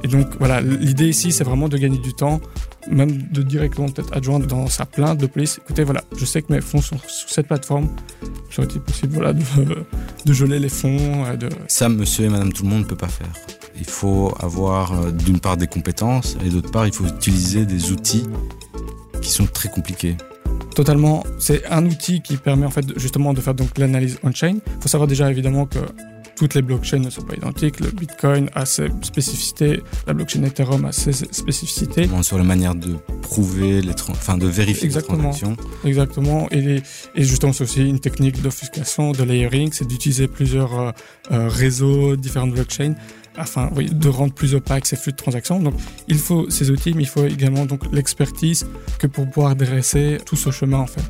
Et 0.05 0.07
donc, 0.07 0.29
voilà, 0.39 0.61
l'idée 0.61 1.09
ici, 1.09 1.33
c'est 1.33 1.45
vraiment 1.45 1.67
de 1.67 1.79
gagner 1.79 1.97
du 1.97 2.13
temps, 2.13 2.39
même 2.91 3.11
de 3.33 3.43
directement 3.43 3.89
peut-être 3.89 4.15
adjoindre 4.15 4.47
dans 4.47 4.67
sa 4.67 4.85
plainte 4.85 5.17
de 5.17 5.27
police, 5.27 5.59
écoutez, 5.65 5.83
voilà, 5.83 6.03
je 6.15 6.27
sais 6.27 6.43
que 6.43 6.53
mes 6.53 6.61
fonds 6.61 6.83
sont 6.83 6.99
sur 7.09 7.31
cette 7.31 7.47
plateforme, 7.47 7.89
serait-il 8.51 8.83
possible, 8.83 9.15
voilà, 9.15 9.33
de, 9.33 9.43
de 10.27 10.33
geler 10.35 10.59
les 10.59 10.69
fonds, 10.69 11.25
euh, 11.25 11.37
de, 11.37 11.49
Ça, 11.69 11.89
monsieur 11.89 12.27
et 12.27 12.29
madame 12.29 12.53
tout 12.53 12.65
le 12.65 12.69
monde 12.69 12.81
ne 12.81 12.85
peut 12.85 12.97
pas 12.97 13.09
faire. 13.09 13.33
Il 13.79 13.87
faut 13.87 14.35
avoir 14.41 14.93
euh, 14.93 15.11
d'une 15.11 15.41
part 15.41 15.57
des 15.57 15.67
compétences 15.67 16.37
et 16.45 16.51
d'autre 16.51 16.71
part, 16.71 16.87
il 16.87 16.93
faut 16.93 17.07
utiliser 17.07 17.65
des 17.65 17.91
outils 17.91 18.25
qui 19.23 19.31
sont 19.31 19.47
très 19.47 19.71
compliqués. 19.71 20.19
Totalement. 20.75 21.25
C'est 21.39 21.65
un 21.67 21.87
outil 21.87 22.21
qui 22.21 22.37
permet 22.37 22.67
en 22.67 22.71
fait 22.71 22.85
justement 22.99 23.33
de 23.33 23.41
faire 23.41 23.55
donc 23.55 23.79
l'analyse 23.79 24.19
on-chain. 24.23 24.57
Il 24.57 24.83
faut 24.83 24.89
savoir 24.89 25.09
déjà 25.09 25.31
évidemment 25.31 25.67
que 25.67 25.79
toutes 26.37 26.55
les 26.55 26.63
blockchains 26.63 26.99
ne 26.99 27.11
sont 27.11 27.23
pas 27.23 27.35
identiques. 27.37 27.81
Le 27.81 27.91
Bitcoin 27.91 28.49
a 28.55 28.67
ses 28.67 28.89
spécificités, 29.03 29.83
la 30.07 30.15
blockchain 30.15 30.43
Ethereum 30.43 30.85
a 30.85 30.93
ses 30.93 31.13
spécificités. 31.13 32.09
Sur 32.23 32.39
la 32.39 32.45
manière 32.45 32.75
de 32.75 32.97
prouver 33.23 33.81
les 33.83 33.93
enfin 34.11 34.37
de 34.37 34.47
vérifier 34.47 34.85
Exactement. 34.87 35.17
les 35.19 35.23
transactions. 35.23 35.57
Exactement. 35.85 36.49
Et, 36.51 36.61
les- 36.61 36.83
et 37.15 37.25
justement, 37.25 37.53
c'est 37.53 37.65
aussi 37.65 37.83
une 37.89 38.01
technique 38.01 38.41
d'offuscation, 38.43 39.13
de 39.13 39.23
layering, 39.23 39.71
c'est 39.73 39.87
d'utiliser 39.87 40.27
plusieurs 40.29 40.79
euh, 40.79 40.91
euh, 41.33 41.49
réseaux, 41.49 42.17
différentes 42.17 42.53
blockchains, 42.53 42.95
afin 43.37 43.71
oui, 43.77 43.89
de 43.93 44.09
rendre 44.09 44.33
plus 44.33 44.55
opaques 44.55 44.87
ces 44.87 44.97
flux 44.97 45.13
de 45.13 45.17
transactions. 45.17 45.61
Donc, 45.61 45.75
il 46.09 46.19
faut 46.19 46.49
ces 46.51 46.71
outils, 46.71 46.95
mais 46.95 47.03
il 47.03 47.09
faut 47.09 47.25
également 47.25 47.67
donc 47.67 47.81
l'expertise 47.93 48.67
que 48.99 49.07
pour 49.07 49.29
pouvoir 49.29 49.57
dresser 49.57 50.19
tout 50.25 50.37
ce 50.37 50.51
chemin 50.51 50.79
en 50.79 50.87
fait. 50.87 51.03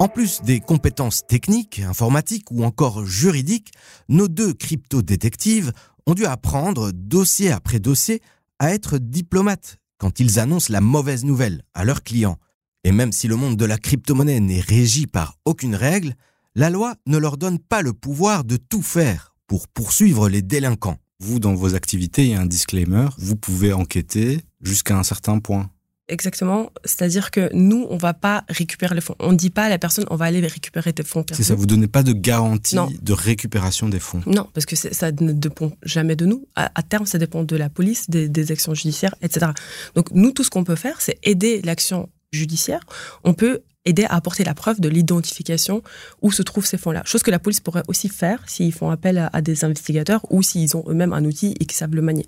En 0.00 0.06
plus 0.06 0.42
des 0.42 0.60
compétences 0.60 1.26
techniques, 1.26 1.80
informatiques 1.80 2.52
ou 2.52 2.62
encore 2.62 3.04
juridiques, 3.04 3.72
nos 4.08 4.28
deux 4.28 4.54
crypto-détectives 4.54 5.72
ont 6.06 6.14
dû 6.14 6.24
apprendre, 6.24 6.92
dossier 6.92 7.50
après 7.50 7.80
dossier, 7.80 8.22
à 8.60 8.72
être 8.72 8.98
diplomates 8.98 9.78
quand 9.98 10.20
ils 10.20 10.38
annoncent 10.38 10.72
la 10.72 10.80
mauvaise 10.80 11.24
nouvelle 11.24 11.62
à 11.74 11.84
leurs 11.84 12.04
clients. 12.04 12.38
Et 12.84 12.92
même 12.92 13.10
si 13.10 13.26
le 13.26 13.34
monde 13.34 13.56
de 13.56 13.64
la 13.64 13.76
crypto-monnaie 13.76 14.38
n'est 14.38 14.60
régi 14.60 15.08
par 15.08 15.36
aucune 15.44 15.74
règle, 15.74 16.14
la 16.54 16.70
loi 16.70 16.94
ne 17.06 17.18
leur 17.18 17.36
donne 17.36 17.58
pas 17.58 17.82
le 17.82 17.92
pouvoir 17.92 18.44
de 18.44 18.56
tout 18.56 18.82
faire 18.82 19.34
pour 19.48 19.66
poursuivre 19.66 20.28
les 20.28 20.42
délinquants. 20.42 20.98
Vous, 21.18 21.40
dans 21.40 21.54
vos 21.54 21.74
activités, 21.74 22.22
il 22.24 22.30
y 22.30 22.34
a 22.34 22.40
un 22.40 22.46
disclaimer. 22.46 23.08
Vous 23.18 23.34
pouvez 23.34 23.72
enquêter 23.72 24.42
jusqu'à 24.62 24.96
un 24.96 25.02
certain 25.02 25.40
point. 25.40 25.70
Exactement. 26.08 26.72
C'est-à-dire 26.84 27.30
que 27.30 27.50
nous, 27.52 27.86
on 27.90 27.96
va 27.96 28.14
pas 28.14 28.44
récupérer 28.48 28.94
les 28.94 29.00
fonds. 29.00 29.14
On 29.18 29.32
ne 29.32 29.36
dit 29.36 29.50
pas 29.50 29.64
à 29.64 29.68
la 29.68 29.78
personne, 29.78 30.04
on 30.10 30.16
va 30.16 30.24
aller 30.26 30.40
récupérer 30.40 30.92
tes 30.92 31.02
fonds. 31.04 31.24
C'est 31.32 31.42
ça, 31.42 31.54
vous 31.54 31.66
donnez 31.66 31.86
pas 31.88 32.02
de 32.02 32.12
garantie 32.12 32.76
Non. 32.76 32.88
de 33.00 33.12
récupération 33.12 33.88
des 33.88 34.00
fonds. 34.00 34.22
Non, 34.26 34.48
parce 34.54 34.66
que 34.66 34.74
ça 34.76 35.12
ne 35.12 35.32
dépend 35.32 35.72
jamais 35.82 36.16
de 36.16 36.24
nous. 36.26 36.46
À, 36.56 36.70
à 36.74 36.82
terme, 36.82 37.06
ça 37.06 37.18
dépend 37.18 37.44
de 37.44 37.56
la 37.56 37.68
police, 37.68 38.08
des, 38.08 38.28
des 38.28 38.52
actions 38.52 38.74
judiciaires, 38.74 39.14
etc. 39.22 39.46
Donc 39.94 40.10
nous, 40.12 40.32
tout 40.32 40.44
ce 40.44 40.50
qu'on 40.50 40.64
peut 40.64 40.76
faire, 40.76 41.00
c'est 41.00 41.18
aider 41.22 41.60
l'action 41.62 42.08
judiciaire. 42.32 42.80
On 43.24 43.34
peut 43.34 43.60
aider 43.88 44.04
à 44.04 44.14
apporter 44.14 44.44
la 44.44 44.54
preuve 44.54 44.80
de 44.80 44.88
l'identification 44.88 45.82
où 46.22 46.30
se 46.30 46.42
trouvent 46.42 46.66
ces 46.66 46.78
fonds-là. 46.78 47.02
Chose 47.04 47.22
que 47.22 47.30
la 47.30 47.38
police 47.38 47.60
pourrait 47.60 47.82
aussi 47.88 48.08
faire 48.08 48.42
s'ils 48.46 48.72
font 48.72 48.90
appel 48.90 49.28
à, 49.32 49.40
des 49.42 49.64
investigateurs 49.64 50.24
ou 50.30 50.42
s'ils 50.42 50.76
ont 50.76 50.84
eux-mêmes 50.88 51.12
un 51.12 51.24
outil 51.24 51.54
et 51.60 51.64
qu'ils 51.64 51.76
savent 51.76 51.94
le 51.94 52.02
manier. 52.02 52.26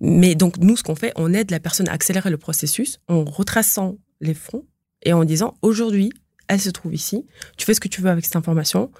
Mais 0.00 0.34
donc 0.34 0.58
nous, 0.58 0.76
ce 0.76 0.82
qu'on 0.82 0.94
fait, 0.94 1.12
on 1.16 1.32
aide 1.32 1.50
la 1.50 1.60
personne 1.60 1.88
à 1.88 1.92
accélérer 1.92 2.30
le 2.30 2.38
processus 2.38 2.98
en 3.08 3.24
retraçant 3.24 3.96
les 4.20 4.34
fonds 4.34 4.64
et 5.04 5.12
en 5.12 5.24
disant 5.24 5.54
aujourd'hui, 5.62 6.12
elle 6.48 6.60
se 6.60 6.70
trouve 6.70 6.94
ici, 6.94 7.24
tu 7.56 7.64
fais 7.64 7.74
ce 7.74 7.80
que 7.80 7.88
tu 7.88 8.02
veux 8.02 8.10
avec 8.10 8.24
cette 8.24 8.36
information 8.36 8.90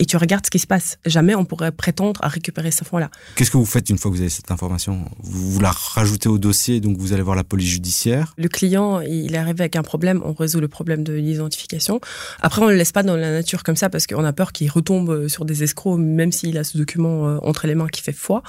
et 0.00 0.06
tu 0.06 0.16
regardes 0.16 0.46
ce 0.46 0.50
qui 0.50 0.58
se 0.58 0.66
passe. 0.66 0.98
Jamais 1.04 1.34
on 1.34 1.44
pourrait 1.44 1.72
prétendre 1.72 2.18
à 2.24 2.28
récupérer 2.28 2.70
ces 2.70 2.84
fonds-là. 2.84 3.10
Qu'est-ce 3.36 3.50
que 3.50 3.58
vous 3.58 3.66
faites 3.66 3.90
une 3.90 3.98
fois 3.98 4.10
que 4.10 4.16
vous 4.16 4.22
avez 4.22 4.30
cette 4.30 4.50
information? 4.50 5.04
Vous, 5.22 5.52
vous 5.52 5.60
la 5.60 5.70
rajoutez 5.70 6.28
au 6.28 6.38
dossier, 6.38 6.80
donc 6.80 6.96
vous 6.96 7.12
allez 7.12 7.22
voir 7.22 7.36
la 7.36 7.44
police 7.44 7.68
judiciaire. 7.68 8.32
Le 8.38 8.48
client, 8.48 9.00
il 9.00 9.34
est 9.34 9.38
arrivé 9.38 9.60
avec 9.60 9.76
un 9.76 9.82
problème, 9.82 10.22
on 10.24 10.32
résout 10.32 10.58
le 10.58 10.68
problème 10.68 11.04
de 11.04 11.12
l'identification. 11.12 12.00
Après, 12.40 12.62
on 12.62 12.66
ne 12.66 12.70
le 12.72 12.78
laisse 12.78 12.92
pas 12.92 13.02
dans 13.02 13.16
la 13.16 13.30
nature 13.30 13.62
comme 13.62 13.76
ça 13.76 13.90
parce 13.90 14.06
qu'on 14.06 14.24
a 14.24 14.32
peur 14.32 14.52
qu'il 14.52 14.70
retombe 14.70 15.10
euh, 15.10 15.28
sur 15.28 15.44
des 15.44 15.62
escrocs, 15.62 15.98
même 15.98 16.32
s'il 16.32 16.56
a 16.56 16.64
ce 16.64 16.78
document 16.78 17.28
euh, 17.28 17.38
entre 17.42 17.66
les 17.66 17.74
mains 17.74 17.88
qui 17.88 18.00
fait 18.00 18.12
foi. 18.12 18.42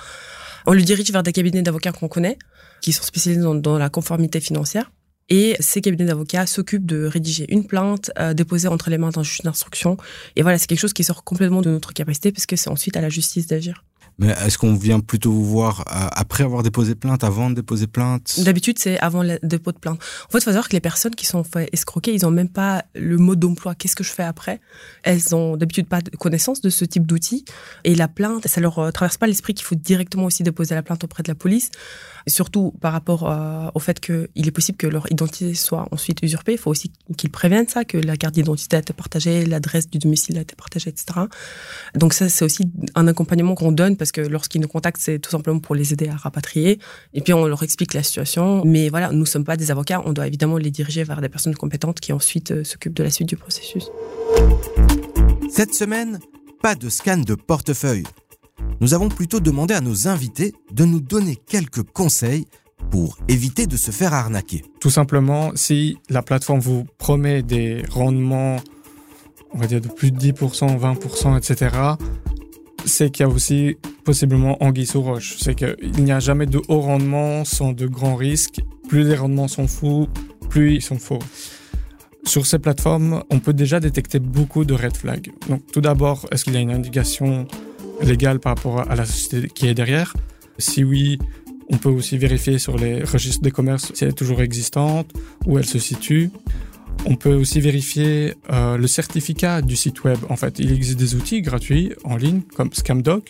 On 0.65 0.71
le 0.71 0.81
dirige 0.81 1.11
vers 1.11 1.23
des 1.23 1.33
cabinets 1.33 1.63
d'avocats 1.63 1.91
qu'on 1.91 2.07
connaît, 2.07 2.37
qui 2.79 2.93
sont 2.93 3.03
spécialisés 3.03 3.41
dans, 3.41 3.55
dans 3.55 3.77
la 3.77 3.89
conformité 3.89 4.39
financière. 4.39 4.89
Et 5.33 5.55
ces 5.61 5.79
cabinets 5.79 6.03
d'avocats 6.03 6.45
s'occupent 6.45 6.85
de 6.85 7.05
rédiger 7.05 7.45
une 7.47 7.65
plainte, 7.65 8.11
euh, 8.19 8.33
déposer 8.33 8.67
entre 8.67 8.89
les 8.89 8.97
mains 8.97 9.11
d'un 9.11 9.23
juge 9.23 9.43
d'instruction. 9.43 9.95
Et 10.35 10.41
voilà, 10.41 10.57
c'est 10.57 10.67
quelque 10.67 10.81
chose 10.81 10.91
qui 10.91 11.05
sort 11.05 11.23
complètement 11.23 11.61
de 11.61 11.69
notre 11.69 11.93
capacité 11.93 12.33
parce 12.33 12.45
que 12.45 12.57
c'est 12.57 12.69
ensuite 12.69 12.97
à 12.97 13.01
la 13.01 13.07
justice 13.07 13.47
d'agir. 13.47 13.85
Mais 14.21 14.35
est-ce 14.45 14.59
qu'on 14.59 14.75
vient 14.75 14.99
plutôt 14.99 15.31
vous 15.31 15.43
voir 15.43 15.79
euh, 15.79 16.07
après 16.11 16.43
avoir 16.43 16.61
déposé 16.61 16.93
plainte, 16.93 17.23
avant 17.23 17.49
de 17.49 17.55
déposer 17.55 17.87
plainte? 17.87 18.39
D'habitude, 18.39 18.77
c'est 18.77 18.99
avant 18.99 19.23
le 19.23 19.39
dépôt 19.41 19.71
de 19.71 19.79
plainte. 19.79 19.99
En 19.99 20.31
fait, 20.31 20.37
il 20.37 20.43
faut 20.43 20.51
savoir 20.51 20.69
que 20.69 20.73
les 20.73 20.79
personnes 20.79 21.15
qui 21.15 21.25
sont 21.25 21.43
fait 21.43 21.69
escroquer, 21.73 22.13
ils 22.13 22.23
ont 22.23 22.29
même 22.29 22.47
pas 22.47 22.85
le 22.93 23.17
mode 23.17 23.39
d'emploi. 23.39 23.73
Qu'est-ce 23.73 23.95
que 23.95 24.03
je 24.03 24.11
fais 24.11 24.21
après? 24.21 24.61
Elles 25.01 25.33
ont 25.33 25.57
d'habitude 25.57 25.87
pas 25.87 26.01
de 26.01 26.11
connaissance 26.11 26.61
de 26.61 26.69
ce 26.69 26.85
type 26.85 27.07
d'outil. 27.07 27.45
Et 27.83 27.95
la 27.95 28.07
plainte, 28.07 28.45
ça 28.47 28.61
leur 28.61 28.77
euh, 28.77 28.91
traverse 28.91 29.17
pas 29.17 29.25
l'esprit 29.25 29.55
qu'il 29.55 29.65
faut 29.65 29.73
directement 29.73 30.25
aussi 30.25 30.43
déposer 30.43 30.75
la 30.75 30.83
plainte 30.83 31.03
auprès 31.03 31.23
de 31.23 31.27
la 31.27 31.35
police. 31.35 31.71
Surtout 32.27 32.75
par 32.79 32.93
rapport 32.93 33.27
euh, 33.27 33.71
au 33.73 33.79
fait 33.79 33.99
qu'il 33.99 34.27
est 34.35 34.51
possible 34.51 34.77
que 34.77 34.85
leur 34.85 35.11
identité 35.11 35.55
soit 35.55 35.87
ensuite 35.89 36.19
usurpée. 36.21 36.51
Il 36.51 36.59
faut 36.59 36.69
aussi 36.69 36.91
qu'ils 37.17 37.31
préviennent 37.31 37.67
ça, 37.67 37.85
que 37.85 37.97
la 37.97 38.17
carte 38.17 38.35
d'identité 38.35 38.75
a 38.75 38.79
été 38.81 38.93
partagée, 38.93 39.47
l'adresse 39.47 39.89
du 39.89 39.97
domicile 39.97 40.37
a 40.37 40.41
été 40.41 40.55
partagée, 40.55 40.91
etc. 40.91 41.21
Donc 41.95 42.13
ça, 42.13 42.29
c'est 42.29 42.45
aussi 42.45 42.69
un 42.93 43.07
accompagnement 43.07 43.55
qu'on 43.55 43.71
donne 43.71 43.97
parce 43.97 44.10
que 44.11 44.21
lorsqu'ils 44.21 44.61
nous 44.61 44.67
contactent, 44.67 45.01
c'est 45.01 45.19
tout 45.19 45.29
simplement 45.29 45.59
pour 45.59 45.75
les 45.75 45.93
aider 45.93 46.09
à 46.09 46.15
rapatrier. 46.15 46.79
Et 47.13 47.21
puis 47.21 47.33
on 47.33 47.45
leur 47.45 47.63
explique 47.63 47.93
la 47.93 48.03
situation. 48.03 48.63
Mais 48.65 48.89
voilà, 48.89 49.11
nous 49.11 49.19
ne 49.19 49.25
sommes 49.25 49.45
pas 49.45 49.57
des 49.57 49.71
avocats. 49.71 50.01
On 50.05 50.13
doit 50.13 50.27
évidemment 50.27 50.57
les 50.57 50.71
diriger 50.71 51.03
vers 51.03 51.21
des 51.21 51.29
personnes 51.29 51.55
compétentes 51.55 51.99
qui 51.99 52.13
ensuite 52.13 52.51
euh, 52.51 52.63
s'occupent 52.63 52.95
de 52.95 53.03
la 53.03 53.09
suite 53.09 53.29
du 53.29 53.37
processus. 53.37 53.89
Cette 55.49 55.73
semaine, 55.73 56.19
pas 56.61 56.75
de 56.75 56.89
scan 56.89 57.17
de 57.17 57.35
portefeuille. 57.35 58.05
Nous 58.79 58.93
avons 58.93 59.09
plutôt 59.09 59.39
demandé 59.39 59.73
à 59.73 59.81
nos 59.81 60.07
invités 60.07 60.53
de 60.71 60.85
nous 60.85 61.01
donner 61.01 61.35
quelques 61.35 61.83
conseils 61.83 62.45
pour 62.89 63.17
éviter 63.27 63.67
de 63.67 63.77
se 63.77 63.91
faire 63.91 64.13
arnaquer. 64.13 64.63
Tout 64.79 64.89
simplement, 64.89 65.51
si 65.55 65.97
la 66.09 66.21
plateforme 66.21 66.59
vous 66.59 66.85
promet 66.97 67.43
des 67.43 67.83
rendements, 67.89 68.57
on 69.51 69.59
va 69.59 69.67
dire 69.67 69.81
de 69.81 69.87
plus 69.87 70.11
de 70.11 70.19
10%, 70.19 70.79
20%, 70.79 71.37
etc., 71.37 71.75
c'est 72.85 73.09
qu'il 73.11 73.25
y 73.25 73.29
a 73.29 73.31
aussi 73.31 73.77
possiblement 74.03 74.61
anguille 74.63 74.85
sous 74.85 75.01
roche. 75.01 75.37
C'est 75.39 75.55
qu'il 75.55 75.91
n'y 75.99 76.11
a 76.11 76.19
jamais 76.19 76.45
de 76.45 76.61
haut 76.67 76.81
rendement 76.81 77.45
sans 77.45 77.73
de 77.73 77.87
grands 77.87 78.15
risques. 78.15 78.61
Plus 78.89 79.03
les 79.03 79.15
rendements 79.15 79.47
sont 79.47 79.67
fous, 79.67 80.07
plus 80.49 80.75
ils 80.75 80.81
sont 80.81 80.97
faux. 80.97 81.19
Sur 82.23 82.45
ces 82.45 82.59
plateformes, 82.59 83.23
on 83.29 83.39
peut 83.39 83.53
déjà 83.53 83.79
détecter 83.79 84.19
beaucoup 84.19 84.63
de 84.63 84.73
red 84.73 84.95
flags. 84.95 85.31
Donc, 85.49 85.65
tout 85.71 85.81
d'abord, 85.81 86.27
est-ce 86.31 86.43
qu'il 86.43 86.53
y 86.53 86.57
a 86.57 86.59
une 86.59 86.71
indication 86.71 87.47
légale 88.01 88.39
par 88.39 88.55
rapport 88.55 88.89
à 88.89 88.95
la 88.95 89.05
société 89.05 89.47
qui 89.47 89.67
est 89.67 89.73
derrière? 89.73 90.13
Si 90.59 90.83
oui, 90.83 91.17
on 91.69 91.77
peut 91.77 91.89
aussi 91.89 92.17
vérifier 92.17 92.59
sur 92.59 92.77
les 92.77 93.03
registres 93.03 93.41
des 93.41 93.51
commerces 93.51 93.91
si 93.93 94.03
elle 94.03 94.11
est 94.11 94.13
toujours 94.13 94.41
existante, 94.41 95.11
où 95.47 95.57
elle 95.57 95.65
se 95.65 95.79
situe. 95.79 96.29
On 97.05 97.15
peut 97.15 97.33
aussi 97.33 97.59
vérifier 97.59 98.35
euh, 98.51 98.77
le 98.77 98.87
certificat 98.87 99.61
du 99.61 99.75
site 99.75 100.03
web. 100.03 100.19
En 100.29 100.35
fait, 100.35 100.59
il 100.59 100.71
existe 100.71 100.99
des 100.99 101.15
outils 101.15 101.41
gratuits 101.41 101.93
en 102.03 102.15
ligne 102.15 102.41
comme 102.55 102.71
ScamDoc 102.71 103.27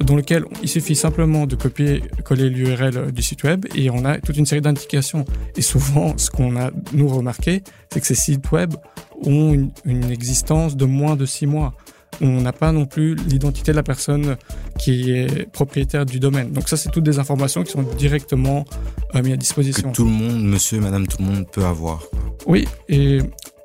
dans 0.00 0.16
lequel 0.16 0.44
il 0.62 0.68
suffit 0.68 0.96
simplement 0.96 1.46
de 1.46 1.56
copier-coller 1.56 2.48
l'URL 2.48 3.12
du 3.12 3.22
site 3.22 3.42
web 3.44 3.66
et 3.74 3.90
on 3.90 4.04
a 4.06 4.18
toute 4.18 4.38
une 4.38 4.46
série 4.46 4.62
d'indications. 4.62 5.26
Et 5.56 5.62
souvent, 5.62 6.16
ce 6.16 6.30
qu'on 6.30 6.56
a 6.56 6.70
nous 6.94 7.08
remarqué, 7.08 7.62
c'est 7.92 8.00
que 8.00 8.06
ces 8.06 8.14
sites 8.14 8.50
web 8.50 8.74
ont 9.22 9.52
une, 9.52 9.70
une 9.84 10.10
existence 10.10 10.76
de 10.76 10.86
moins 10.86 11.16
de 11.16 11.26
six 11.26 11.46
mois 11.46 11.74
on 12.20 12.40
n'a 12.40 12.52
pas 12.52 12.72
non 12.72 12.86
plus 12.86 13.14
l'identité 13.14 13.72
de 13.72 13.76
la 13.76 13.82
personne 13.82 14.36
qui 14.78 15.12
est 15.12 15.50
propriétaire 15.50 16.06
du 16.06 16.20
domaine. 16.20 16.52
Donc 16.52 16.68
ça, 16.68 16.76
c'est 16.76 16.90
toutes 16.90 17.04
des 17.04 17.18
informations 17.18 17.62
qui 17.62 17.72
sont 17.72 17.82
directement 17.82 18.64
euh, 19.14 19.22
mises 19.22 19.32
à 19.32 19.36
disposition. 19.36 19.90
Que 19.90 19.96
tout 19.96 20.04
le 20.04 20.10
monde, 20.10 20.42
monsieur, 20.42 20.80
madame, 20.80 21.06
tout 21.06 21.18
le 21.18 21.24
monde 21.24 21.46
peut 21.50 21.64
avoir. 21.64 22.02
Oui, 22.46 22.66
et 22.88 23.20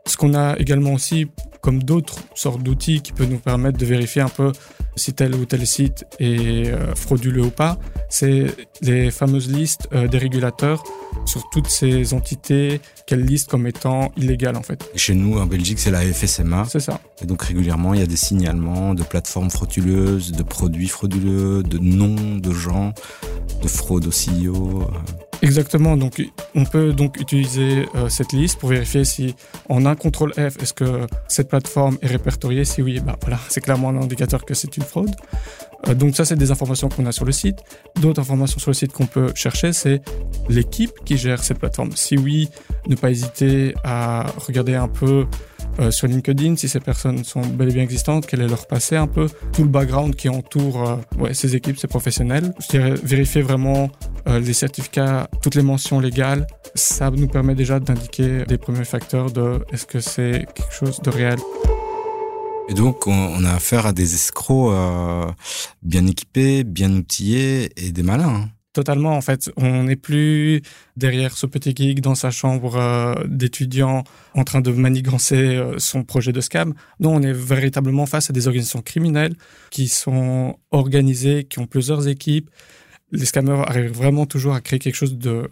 ce 0.07 0.17
qu'on 0.17 0.33
a 0.33 0.57
également 0.57 0.93
aussi, 0.93 1.27
comme 1.61 1.81
d'autres 1.83 2.19
sortes 2.35 2.61
d'outils 2.61 3.01
qui 3.01 3.11
peuvent 3.11 3.29
nous 3.29 3.39
permettre 3.39 3.77
de 3.77 3.85
vérifier 3.85 4.21
un 4.21 4.29
peu 4.29 4.51
si 4.95 5.13
tel 5.13 5.35
ou 5.35 5.45
tel 5.45 5.65
site 5.67 6.05
est 6.19 6.67
euh, 6.67 6.95
frauduleux 6.95 7.43
ou 7.43 7.49
pas, 7.49 7.77
c'est 8.09 8.45
les 8.81 9.11
fameuses 9.11 9.51
listes 9.51 9.87
euh, 9.93 10.07
des 10.07 10.17
régulateurs 10.17 10.83
sur 11.25 11.49
toutes 11.49 11.67
ces 11.67 12.13
entités 12.13 12.79
qu'elles 13.05 13.25
listent 13.25 13.49
comme 13.49 13.67
étant 13.67 14.11
illégales 14.15 14.55
en 14.55 14.63
fait. 14.63 14.89
chez 14.95 15.13
nous, 15.13 15.37
en 15.37 15.45
Belgique, 15.45 15.79
c'est 15.79 15.91
la 15.91 16.01
FSMA. 16.01 16.65
C'est 16.69 16.79
ça. 16.79 17.01
Et 17.21 17.25
donc 17.25 17.41
régulièrement, 17.41 17.93
il 17.93 17.99
y 17.99 18.03
a 18.03 18.07
des 18.07 18.15
signalements 18.15 18.93
de 18.93 19.03
plateformes 19.03 19.49
frauduleuses, 19.49 20.31
de 20.31 20.43
produits 20.43 20.87
frauduleux, 20.87 21.63
de 21.63 21.77
noms 21.77 22.37
de 22.37 22.51
gens, 22.51 22.93
de 23.61 23.67
fraude 23.67 24.07
au 24.07 24.11
CEO. 24.11 24.87
Exactement. 25.41 25.97
Donc, 25.97 26.21
on 26.55 26.65
peut 26.65 26.93
donc 26.93 27.19
utiliser 27.19 27.85
euh, 27.95 28.09
cette 28.09 28.31
liste 28.31 28.59
pour 28.59 28.69
vérifier 28.69 29.03
si, 29.05 29.35
en 29.69 29.85
un 29.85 29.95
contrôle 29.95 30.33
F, 30.33 30.61
est-ce 30.61 30.73
que 30.73 31.07
cette 31.27 31.49
plateforme 31.49 31.97
est 32.01 32.07
répertoriée? 32.07 32.65
Si 32.65 32.81
oui, 32.81 32.99
bah 32.99 33.15
voilà, 33.21 33.39
c'est 33.49 33.61
clairement 33.61 33.89
un 33.89 33.97
indicateur 33.97 34.45
que 34.45 34.53
c'est 34.53 34.75
une 34.77 34.83
fraude. 34.83 35.11
Euh, 35.87 35.93
donc 35.93 36.15
ça, 36.15 36.25
c'est 36.25 36.35
des 36.35 36.51
informations 36.51 36.89
qu'on 36.89 37.05
a 37.05 37.11
sur 37.11 37.25
le 37.25 37.31
site. 37.31 37.57
D'autres 38.01 38.21
informations 38.21 38.59
sur 38.59 38.71
le 38.71 38.75
site 38.75 38.91
qu'on 38.91 39.05
peut 39.05 39.31
chercher, 39.35 39.73
c'est 39.73 40.01
l'équipe 40.49 40.91
qui 41.03 41.17
gère 41.17 41.43
cette 41.43 41.59
plateforme. 41.59 41.91
Si 41.95 42.17
oui, 42.17 42.49
ne 42.87 42.95
pas 42.95 43.11
hésiter 43.11 43.73
à 43.83 44.25
regarder 44.37 44.75
un 44.75 44.87
peu 44.87 45.25
euh, 45.79 45.91
sur 45.91 46.07
LinkedIn 46.07 46.55
si 46.55 46.69
ces 46.69 46.79
personnes 46.79 47.23
sont 47.23 47.41
bel 47.41 47.69
et 47.69 47.73
bien 47.73 47.83
existantes, 47.83 48.25
quel 48.25 48.41
est 48.41 48.47
leur 48.47 48.65
passé 48.67 48.95
un 48.95 49.07
peu, 49.07 49.27
tout 49.51 49.63
le 49.63 49.69
background 49.69 50.15
qui 50.15 50.29
entoure 50.29 50.99
ces 51.33 51.55
équipes, 51.55 51.77
ces 51.77 51.87
professionnels. 51.87 52.53
Je 52.61 52.67
dirais 52.67 52.93
vérifier 53.03 53.41
vraiment 53.41 53.89
les 54.27 54.53
certificats, 54.53 55.29
toutes 55.41 55.55
les 55.55 55.61
mentions 55.61 55.99
légales. 55.99 56.47
Ça 56.73 57.11
nous 57.11 57.27
permet 57.27 57.55
déjà 57.55 57.79
d'indiquer 57.79 58.45
des 58.45 58.57
premiers 58.57 58.85
facteurs 58.85 59.31
de 59.31 59.63
est-ce 59.71 59.85
que 59.85 59.99
c'est 59.99 60.45
quelque 60.55 60.73
chose 60.73 60.99
de 61.01 61.09
réel. 61.09 61.39
Et 62.67 62.73
donc, 62.73 63.07
on, 63.07 63.43
a 63.43 63.53
affaire 63.53 63.85
à 63.85 63.93
des 63.93 64.15
escrocs 64.15 64.73
euh, 64.73 65.31
bien 65.83 66.07
équipés, 66.07 66.63
bien 66.63 66.91
outillés 66.91 67.69
et 67.77 67.91
des 67.91 68.03
malins. 68.03 68.35
Hein. 68.35 68.49
Totalement, 68.73 69.15
en 69.15 69.21
fait. 69.21 69.51
On 69.55 69.83
n'est 69.83 69.95
plus 69.95 70.61
derrière 70.97 71.37
ce 71.37 71.45
petit 71.45 71.73
geek 71.75 72.01
dans 72.01 72.15
sa 72.15 72.31
chambre 72.31 72.75
euh, 72.75 73.13
d'étudiant 73.27 74.03
en 74.33 74.43
train 74.43 74.61
de 74.61 74.71
manigancer 74.71 75.35
euh, 75.35 75.75
son 75.77 76.03
projet 76.03 76.33
de 76.33 76.41
scam. 76.41 76.73
Non, 76.99 77.15
on 77.15 77.21
est 77.21 77.33
véritablement 77.33 78.05
face 78.05 78.29
à 78.31 78.33
des 78.33 78.47
organisations 78.47 78.81
criminelles 78.81 79.35
qui 79.69 79.87
sont 79.87 80.57
organisées, 80.71 81.45
qui 81.45 81.59
ont 81.59 81.67
plusieurs 81.67 82.07
équipes. 82.07 82.49
Les 83.11 83.25
scammers 83.25 83.63
arrivent 83.67 83.91
vraiment 83.91 84.25
toujours 84.25 84.53
à 84.53 84.61
créer 84.61 84.79
quelque 84.79 84.95
chose 84.95 85.17
de, 85.17 85.51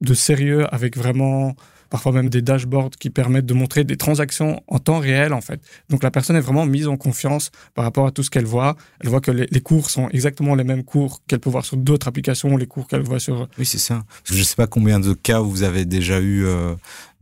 de 0.00 0.14
sérieux 0.14 0.66
avec 0.74 0.96
vraiment 0.96 1.54
parfois 1.90 2.12
même 2.12 2.28
des 2.28 2.42
dashboards 2.42 2.90
qui 2.98 3.10
permettent 3.10 3.46
de 3.46 3.54
montrer 3.54 3.84
des 3.84 3.96
transactions 3.96 4.62
en 4.66 4.78
temps 4.78 4.98
réel 4.98 5.32
en 5.32 5.40
fait. 5.40 5.60
Donc 5.88 6.02
la 6.02 6.10
personne 6.10 6.36
est 6.36 6.40
vraiment 6.40 6.66
mise 6.66 6.88
en 6.88 6.96
confiance 6.96 7.50
par 7.74 7.84
rapport 7.84 8.06
à 8.06 8.10
tout 8.10 8.22
ce 8.22 8.30
qu'elle 8.30 8.44
voit. 8.44 8.76
Elle 9.00 9.08
voit 9.08 9.20
que 9.20 9.30
les, 9.30 9.60
cours 9.60 9.90
sont 9.90 10.08
exactement 10.10 10.54
les 10.54 10.64
mêmes 10.64 10.84
cours 10.84 11.22
qu'elle 11.26 11.40
peut 11.40 11.50
voir 11.50 11.64
sur 11.64 11.76
d'autres 11.76 12.08
applications, 12.08 12.56
les 12.56 12.66
cours 12.66 12.86
qu'elle 12.88 13.02
voit 13.02 13.20
sur... 13.20 13.48
Oui, 13.58 13.66
c'est 13.66 13.78
ça. 13.78 14.04
je 14.24 14.36
ne 14.36 14.42
sais 14.42 14.56
pas 14.56 14.66
combien 14.66 15.00
de 15.00 15.12
cas 15.14 15.40
vous 15.40 15.62
avez 15.62 15.84
déjà 15.84 16.20
eu 16.20 16.44
euh, 16.44 16.74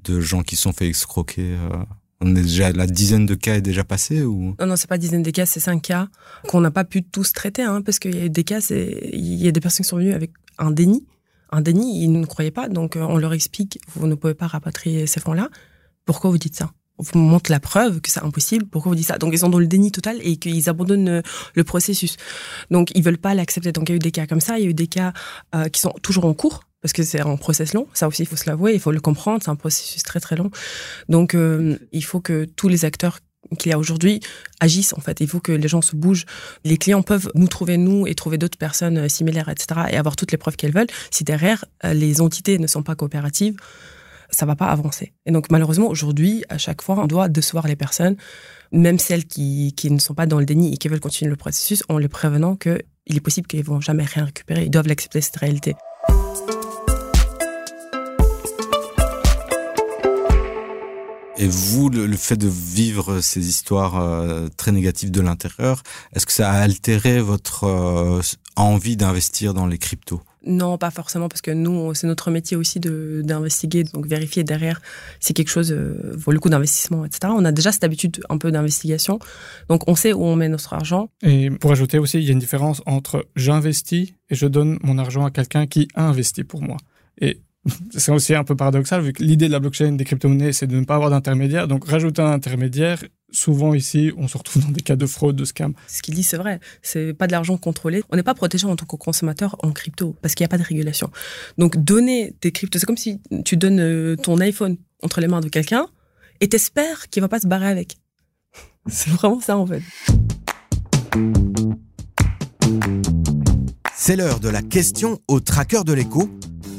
de 0.03 0.21
gens 0.21 0.43
qui 0.43 0.57
sont 0.57 0.73
fait 0.73 0.89
escroquer. 0.89 1.53
Euh. 1.53 1.85
On 2.25 2.31
déjà 2.31 2.73
la 2.73 2.87
dizaine 2.87 3.27
de 3.27 3.35
cas 3.35 3.57
est 3.57 3.61
déjà 3.61 3.85
passée 3.85 4.23
ou? 4.23 4.55
Non 4.59 4.67
non 4.67 4.77
c'est 4.77 4.89
pas 4.89 4.97
dizaine 4.99 5.23
de 5.23 5.31
cas 5.31 5.45
c'est 5.45 5.61
cinq 5.61 5.83
cas 5.83 6.09
qu'on 6.49 6.61
n'a 6.63 6.71
pas 6.71 6.85
pu 6.85 7.03
tous 7.03 7.33
traiter 7.33 7.63
hein, 7.63 7.83
parce 7.83 7.99
qu'il 7.99 8.17
y 8.17 8.25
a 8.25 8.29
des 8.29 8.45
cas 8.45 8.61
il 8.71 9.35
y 9.35 9.47
a 9.47 9.53
des 9.53 9.61
personnes 9.61 9.85
qui 9.85 9.91
sont 9.91 9.99
venues 9.99 10.15
avec 10.15 10.33
un 10.59 10.71
déni 10.71 11.07
un 11.55 11.61
déni, 11.61 12.03
ils 12.03 12.11
ne 12.13 12.27
croyaient 12.27 12.51
pas. 12.51 12.69
Donc, 12.69 12.97
euh, 12.97 13.07
on 13.09 13.17
leur 13.17 13.33
explique, 13.33 13.79
vous 13.95 14.07
ne 14.07 14.15
pouvez 14.15 14.35
pas 14.35 14.47
rapatrier 14.47 15.07
ces 15.07 15.21
fonds-là. 15.21 15.49
Pourquoi 16.05 16.31
vous 16.31 16.39
dites 16.39 16.57
ça? 16.57 16.73
On 16.99 17.03
vous 17.03 17.19
montre 17.19 17.51
la 17.51 17.61
preuve 17.61 18.01
que 18.01 18.11
c'est 18.11 18.23
impossible. 18.23 18.67
Pourquoi 18.67 18.91
vous 18.91 18.97
dites 18.97 19.07
ça? 19.07 19.19
Donc, 19.19 19.33
ils 19.33 19.39
sont 19.39 19.49
dans 19.49 19.59
le 19.59 19.67
déni 19.67 19.91
total 19.91 20.19
et 20.23 20.37
qu'ils 20.37 20.69
abandonnent 20.69 21.09
euh, 21.09 21.23
le 21.55 21.65
processus. 21.65 22.17
Donc, 22.71 22.91
ils 22.95 23.03
veulent 23.03 23.19
pas 23.19 23.35
l'accepter. 23.35 23.73
Donc, 23.73 23.89
il 23.89 23.93
y 23.93 23.95
a 23.95 23.97
eu 23.97 24.01
des 24.01 24.11
cas 24.11 24.27
comme 24.27 24.41
ça. 24.41 24.59
Il 24.59 24.65
y 24.65 24.67
a 24.67 24.71
eu 24.71 24.75
des 24.75 24.87
cas 24.87 25.13
euh, 25.55 25.69
qui 25.69 25.81
sont 25.81 25.95
toujours 26.03 26.25
en 26.25 26.35
cours 26.35 26.65
parce 26.85 26.93
que 26.93 27.03
c'est 27.03 27.23
un 27.23 27.37
process 27.37 27.73
long. 27.73 27.87
Ça 27.95 28.07
aussi, 28.07 28.25
il 28.25 28.27
faut 28.27 28.37
se 28.37 28.45
l'avouer, 28.47 28.75
il 28.75 28.81
faut 28.81 28.93
le 28.93 29.01
comprendre. 29.01 29.41
C'est 29.43 29.51
un 29.51 29.57
processus 29.57 30.03
très 30.03 30.21
très 30.21 30.37
long. 30.37 30.51
Donc, 31.09 31.35
il 31.35 32.05
faut 32.05 32.21
que 32.21 32.45
tous 32.45 32.69
les 32.69 32.85
acteurs 32.85 33.21
qu'il 33.59 33.71
y 33.71 33.73
a 33.73 33.79
aujourd'hui 33.79 34.21
agissent 34.61 34.93
en 34.95 35.01
fait. 35.01 35.21
Il 35.21 35.29
faut 35.29 35.41
que 35.41 35.53
les 35.53 35.69
gens 35.69 35.83
se 35.83 35.97
bougent. 35.97 36.25
Les 36.65 36.77
clients 36.77 37.03
peuvent 37.03 37.31
nous 37.35 37.49
trouver 37.49 37.77
nous 37.77 38.07
et 38.07 38.15
trouver 38.15 38.39
d'autres 38.39 38.59
personnes 38.59 38.99
euh, 38.99 39.09
similaires, 39.09 39.49
etc. 39.49 39.83
et 39.91 39.97
avoir 39.97 40.17
toutes 40.17 40.33
les 40.33 40.39
preuves 40.39 40.57
qu'elles 40.57 40.73
veulent. 40.73 40.89
Si 41.11 41.25
derrière 41.25 41.65
euh, 41.85 41.95
les 41.95 42.21
entités 42.21 42.59
ne 42.59 42.67
sont 42.67 42.83
pas 42.83 42.95
coopératives, 42.95 43.57
ça 44.31 44.47
va 44.47 44.57
pas 44.57 44.67
avancer. 44.67 45.13
Et 45.27 45.31
donc 45.31 45.51
malheureusement 45.51 45.89
aujourd'hui, 45.89 46.45
à 46.49 46.59
chaque 46.59 46.83
fois, 46.83 46.99
on 46.99 47.07
doit 47.07 47.29
décevoir 47.29 47.67
les 47.67 47.77
personnes, 47.77 48.17
même 48.73 48.99
celles 48.99 49.27
qui, 49.27 49.73
qui 49.77 49.91
ne 49.91 49.99
sont 49.99 50.15
pas 50.15 50.27
dans 50.27 50.39
le 50.39 50.47
déni 50.47 50.75
et 50.75 50.77
qui 50.77 50.89
veulent 50.89 51.01
continuer 51.01 51.31
le 51.31 51.37
processus, 51.37 51.85
en 51.89 51.99
les 51.99 52.09
prévenant 52.09 52.57
qu'il 52.57 52.83
est 53.09 53.21
possible 53.21 53.47
qu'ils 53.47 53.65
vont 53.65 53.81
jamais 53.81 54.05
rien 54.05 54.25
récupérer. 54.25 54.65
Ils 54.65 54.71
doivent 54.71 54.89
l'accepter 54.89 55.21
cette 55.21 55.37
réalité. 55.37 55.75
Et 61.45 61.49
vous, 61.49 61.91
le, 61.91 62.17
fait 62.17 62.39
de 62.39 62.49
vivre 62.49 63.21
ces 63.21 63.47
histoires 63.47 64.01
euh, 64.01 64.49
très 64.57 64.73
négatives 64.73 65.11
de 65.11 65.21
l'intérieur, 65.21 65.83
est-ce 66.15 66.25
que 66.25 66.33
ça 66.33 66.51
a 66.51 66.57
altéré 66.63 67.21
votre 67.21 67.65
euh, 67.65 68.23
envie 68.57 68.97
d'investir 68.97 69.53
dans 69.53 69.67
les 69.67 69.77
cryptos? 69.77 70.23
Non, 70.47 70.79
pas 70.79 70.91
forcément, 70.91 71.29
parce 71.29 71.43
que 71.43 71.51
nous, 71.51 71.93
c'est 71.93 72.07
notre 72.07 72.31
métier 72.31 72.57
aussi 72.57 72.81
d'investiguer, 72.81 73.85
donc 73.85 74.07
vérifier 74.07 74.43
derrière 74.43 74.81
si 75.21 75.35
quelque 75.35 75.51
chose 75.51 75.71
euh, 75.71 76.15
vaut 76.17 76.33
le 76.33 76.41
coup 76.41 76.49
d'investissement, 76.49 77.05
etc. 77.05 77.31
On 77.37 77.45
a 77.45 77.53
déjà 77.53 77.73
cette 77.73 77.85
habitude 77.85 78.23
un 78.31 78.39
peu 78.39 78.51
d'investigation, 78.51 79.19
donc 79.69 79.87
on 79.87 79.97
sait 79.97 80.15
où 80.15 80.25
on 80.25 80.37
met 80.37 80.49
notre 80.49 80.73
argent. 80.73 81.11
Et 81.21 81.51
pour 81.51 81.73
ajouter 81.73 81.99
aussi, 81.99 82.21
il 82.21 82.25
y 82.25 82.31
a 82.31 82.33
une 82.33 82.39
différence 82.39 82.81
entre 82.87 83.29
j'investis 83.37 84.15
et 84.31 84.35
je 84.35 84.47
donne 84.47 84.79
mon 84.83 84.97
argent 84.97 85.27
à 85.27 85.31
quelqu'un 85.31 85.67
qui 85.67 85.89
a 85.95 86.07
investi 86.07 86.43
pour 86.43 86.63
moi. 86.63 86.79
Et 87.21 87.43
c'est 87.97 88.13
aussi 88.13 88.35
un 88.35 88.45
peu 88.45 88.57
paradoxal 88.57 89.03
vu 89.03 89.13
que 89.13 89.23
l'idée 89.23 89.47
de 89.47 89.53
la 89.53 89.61
blockchain 89.61 89.93
des 89.93 90.05
crypto-monnaies 90.05 90.53
c'est 90.53 90.67
de 90.67 90.79
ne 90.79 90.85
pas 90.85 90.97
avoir 90.97 91.11
d'intermédiaire. 91.11 91.69
Donc 91.69 91.87
rajouter 91.89 92.23
un 92.23 92.31
intermédiaire, 92.31 93.03
souvent 93.31 93.75
ici 93.75 94.13
on 94.17 94.29
se 94.29 94.37
retrouve 94.37 94.65
dans 94.65 94.71
des 94.71 94.83
cas 94.83 94.97
de 94.97 95.07
fraude, 95.07 95.37
de 95.37 95.45
scam. 95.45 95.75
Ce 95.89 96.03
qu'il 96.03 96.15
dit 96.15 96.23
c'est 96.23 96.37
vrai, 96.37 96.61
c'est 96.83 97.15
pas 97.15 97.27
de 97.27 97.33
l'argent 97.33 97.57
contrôlé. 97.57 98.03
On 98.11 98.17
n'est 98.17 98.23
pas 98.23 98.35
protégé 98.35 98.67
en 98.67 98.77
tant 98.77 98.87
que 98.87 98.97
consommateur 98.97 99.57
en 99.63 99.73
crypto 99.73 100.17
parce 100.21 100.35
qu'il 100.35 100.45
n'y 100.45 100.47
a 100.47 100.51
pas 100.51 100.59
de 100.59 100.63
régulation. 100.63 101.11
Donc 101.59 101.77
donner 101.77 102.35
des 102.43 102.53
cryptos, 102.53 102.79
c'est 102.79 102.87
comme 102.87 102.97
si 102.97 103.21
tu 103.45 103.57
donnes 103.57 103.81
euh, 103.81 104.17
ton 104.17 104.39
iPhone 104.41 104.77
entre 105.03 105.21
les 105.21 105.29
mains 105.29 105.41
de 105.41 105.49
quelqu'un 105.49 105.87
et 106.41 106.49
t'espères 106.49 107.09
qu'il 107.09 107.23
va 107.23 107.29
pas 107.29 107.41
se 107.41 107.47
barrer 107.47 107.69
avec. 107.69 107.97
c'est 108.89 109.11
vraiment 109.11 109.41
ça 109.41 109.57
en 109.57 109.67
fait. 109.67 109.83
C'est 113.97 114.17
l'heure 114.17 114.41
de 114.41 114.49
la 114.49 114.61
question 114.61 115.19
au 115.29 115.41
tracker 115.41 115.85
de 115.85 115.93
l'écho 115.93 116.29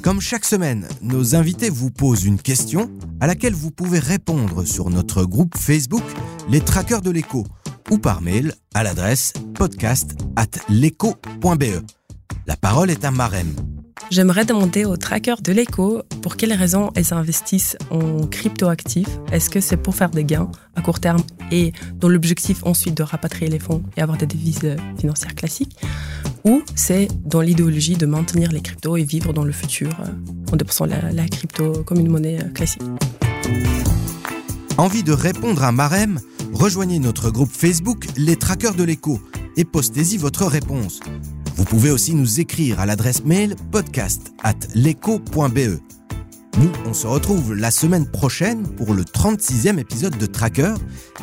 comme 0.06 0.22
chaque 0.22 0.46
semaine, 0.46 0.88
nos 1.02 1.34
invités 1.34 1.72
vous 1.72 1.90
posent 1.90 2.26
une 2.26 2.40
question 2.40 2.92
à 3.20 3.26
laquelle 3.26 3.56
vous 3.56 3.72
pouvez 3.72 3.98
répondre 3.98 4.64
sur 4.64 4.92
notre 4.92 5.26
groupe 5.26 5.58
Facebook 5.58 6.04
Les 6.48 6.62
Traqueurs 6.62 7.02
de 7.02 7.10
l'écho 7.10 7.44
ou 7.90 7.98
par 7.98 8.22
mail 8.22 8.54
à 8.76 8.84
l'adresse 8.84 9.34
podcast 9.56 10.12
at 10.36 10.46
La 12.46 12.56
parole 12.56 12.92
est 12.92 13.04
à 13.04 13.10
Marem. 13.10 13.52
J'aimerais 14.12 14.46
demander 14.46 14.86
aux 14.86 14.96
trackers 14.96 15.42
de 15.42 15.52
l'écho 15.52 16.04
pour 16.22 16.38
quelles 16.38 16.54
raisons 16.54 16.92
elles 16.94 17.12
investissent 17.12 17.76
en 17.90 18.28
crypto-actifs? 18.28 19.10
Est-ce 19.32 19.50
que 19.50 19.60
c'est 19.60 19.78
pour 19.78 19.96
faire 19.96 20.12
des 20.12 20.24
gains 20.24 20.52
à 20.76 20.84
court 20.84 21.00
terme 21.00 21.24
et 21.52 21.74
dans 21.96 22.10
l'objectif 22.10 22.64
ensuite 22.64 22.96
de 22.96 23.02
rapatrier 23.02 23.50
les 23.50 23.58
fonds 23.58 23.82
et 23.98 24.04
avoir 24.04 24.20
des 24.20 24.28
devises 24.28 24.76
financières 25.00 25.34
classiques? 25.34 25.76
Ou 26.46 26.62
c'est 26.76 27.08
dans 27.26 27.42
l'idéologie 27.42 27.96
de 27.96 28.06
maintenir 28.06 28.52
les 28.52 28.62
cryptos 28.62 28.98
et 28.98 29.04
vivre 29.04 29.34
dans 29.34 29.44
le 29.44 29.52
futur 29.52 29.90
euh, 30.00 30.54
en 30.54 30.56
dépensant 30.56 30.86
la, 30.86 31.28
crypto 31.28 31.84
comme 31.84 32.00
une 32.00 32.10
monnaie 32.10 32.40
euh, 32.40 32.50
classique. 32.50 32.84
Envie 34.78 35.04
de 35.04 35.12
répondre 35.12 35.64
à 35.64 35.72
Marem? 35.72 36.20
Rejoignez 36.54 37.00
notre 37.00 37.32
groupe 37.32 37.52
Facebook 37.52 38.06
Les 38.16 38.36
Traqueurs 38.36 38.76
de 38.76 38.84
l'écho 38.84 39.20
et 39.58 39.66
postez-y 39.66 40.18
votre 40.18 40.46
réponse. 40.46 41.00
Vous 41.56 41.66
pouvez 41.66 41.90
aussi 41.90 42.14
nous 42.14 42.40
écrire 42.40 42.80
à 42.80 42.86
l'adresse 42.86 43.24
mail 43.24 43.56
podcast 43.72 44.34
at 44.44 44.54
Nous, 44.76 46.72
on 46.86 46.94
se 46.94 47.08
retrouve 47.08 47.54
la 47.54 47.72
semaine 47.72 48.06
prochaine 48.06 48.68
pour 48.76 48.94
le 48.94 49.04
36e 49.04 49.80
épisode 49.80 50.18
de 50.18 50.26
Tracker 50.26 50.74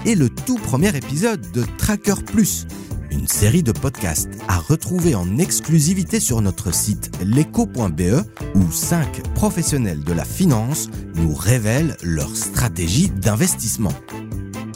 et 0.04 0.14
le 0.14 0.28
tout 0.30 0.56
premier 0.56 0.96
épisode 0.96 1.52
de 1.52 1.64
Tracker 1.78 2.14
Plus, 2.26 2.66
une 3.12 3.28
série 3.28 3.62
de 3.62 3.72
podcasts 3.72 4.30
à 4.48 4.58
retrouver 4.58 5.14
en 5.14 5.38
exclusivité 5.38 6.18
sur 6.18 6.40
notre 6.40 6.74
site 6.74 7.10
leco.be 7.24 8.24
où 8.54 8.72
cinq 8.72 9.22
professionnels 9.34 10.02
de 10.02 10.12
la 10.12 10.24
finance 10.24 10.88
nous 11.14 11.34
révèlent 11.34 11.96
leur 12.02 12.34
stratégie 12.34 13.08
d'investissement. 13.08 13.94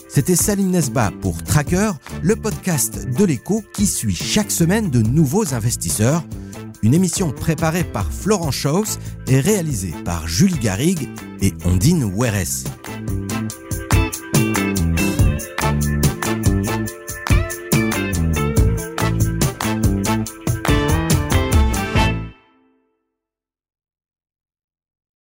C'était 0.09 0.37
Salim 0.37 0.71
Nesba 0.71 1.11
pour 1.21 1.43
Tracker, 1.43 1.93
le 2.23 2.37
podcast 2.37 3.09
de 3.11 3.25
l'écho 3.25 3.63
qui 3.73 3.87
suit 3.87 4.15
chaque 4.15 4.51
semaine 4.51 4.91
de 4.91 5.03
nouveaux 5.03 5.55
investisseurs 5.55 6.23
une 6.83 6.95
émission 6.95 7.33
préparée 7.33 7.85
par 7.85 8.13
Florent 8.13 8.53
Schaus 8.53 8.99
et 9.27 9.41
réalisée 9.41 9.95
par 10.05 10.29
Julie 10.29 10.59
Garrigue 10.59 11.09
et 11.41 11.53
Ondine 11.65 12.05
Weres. 12.05 12.65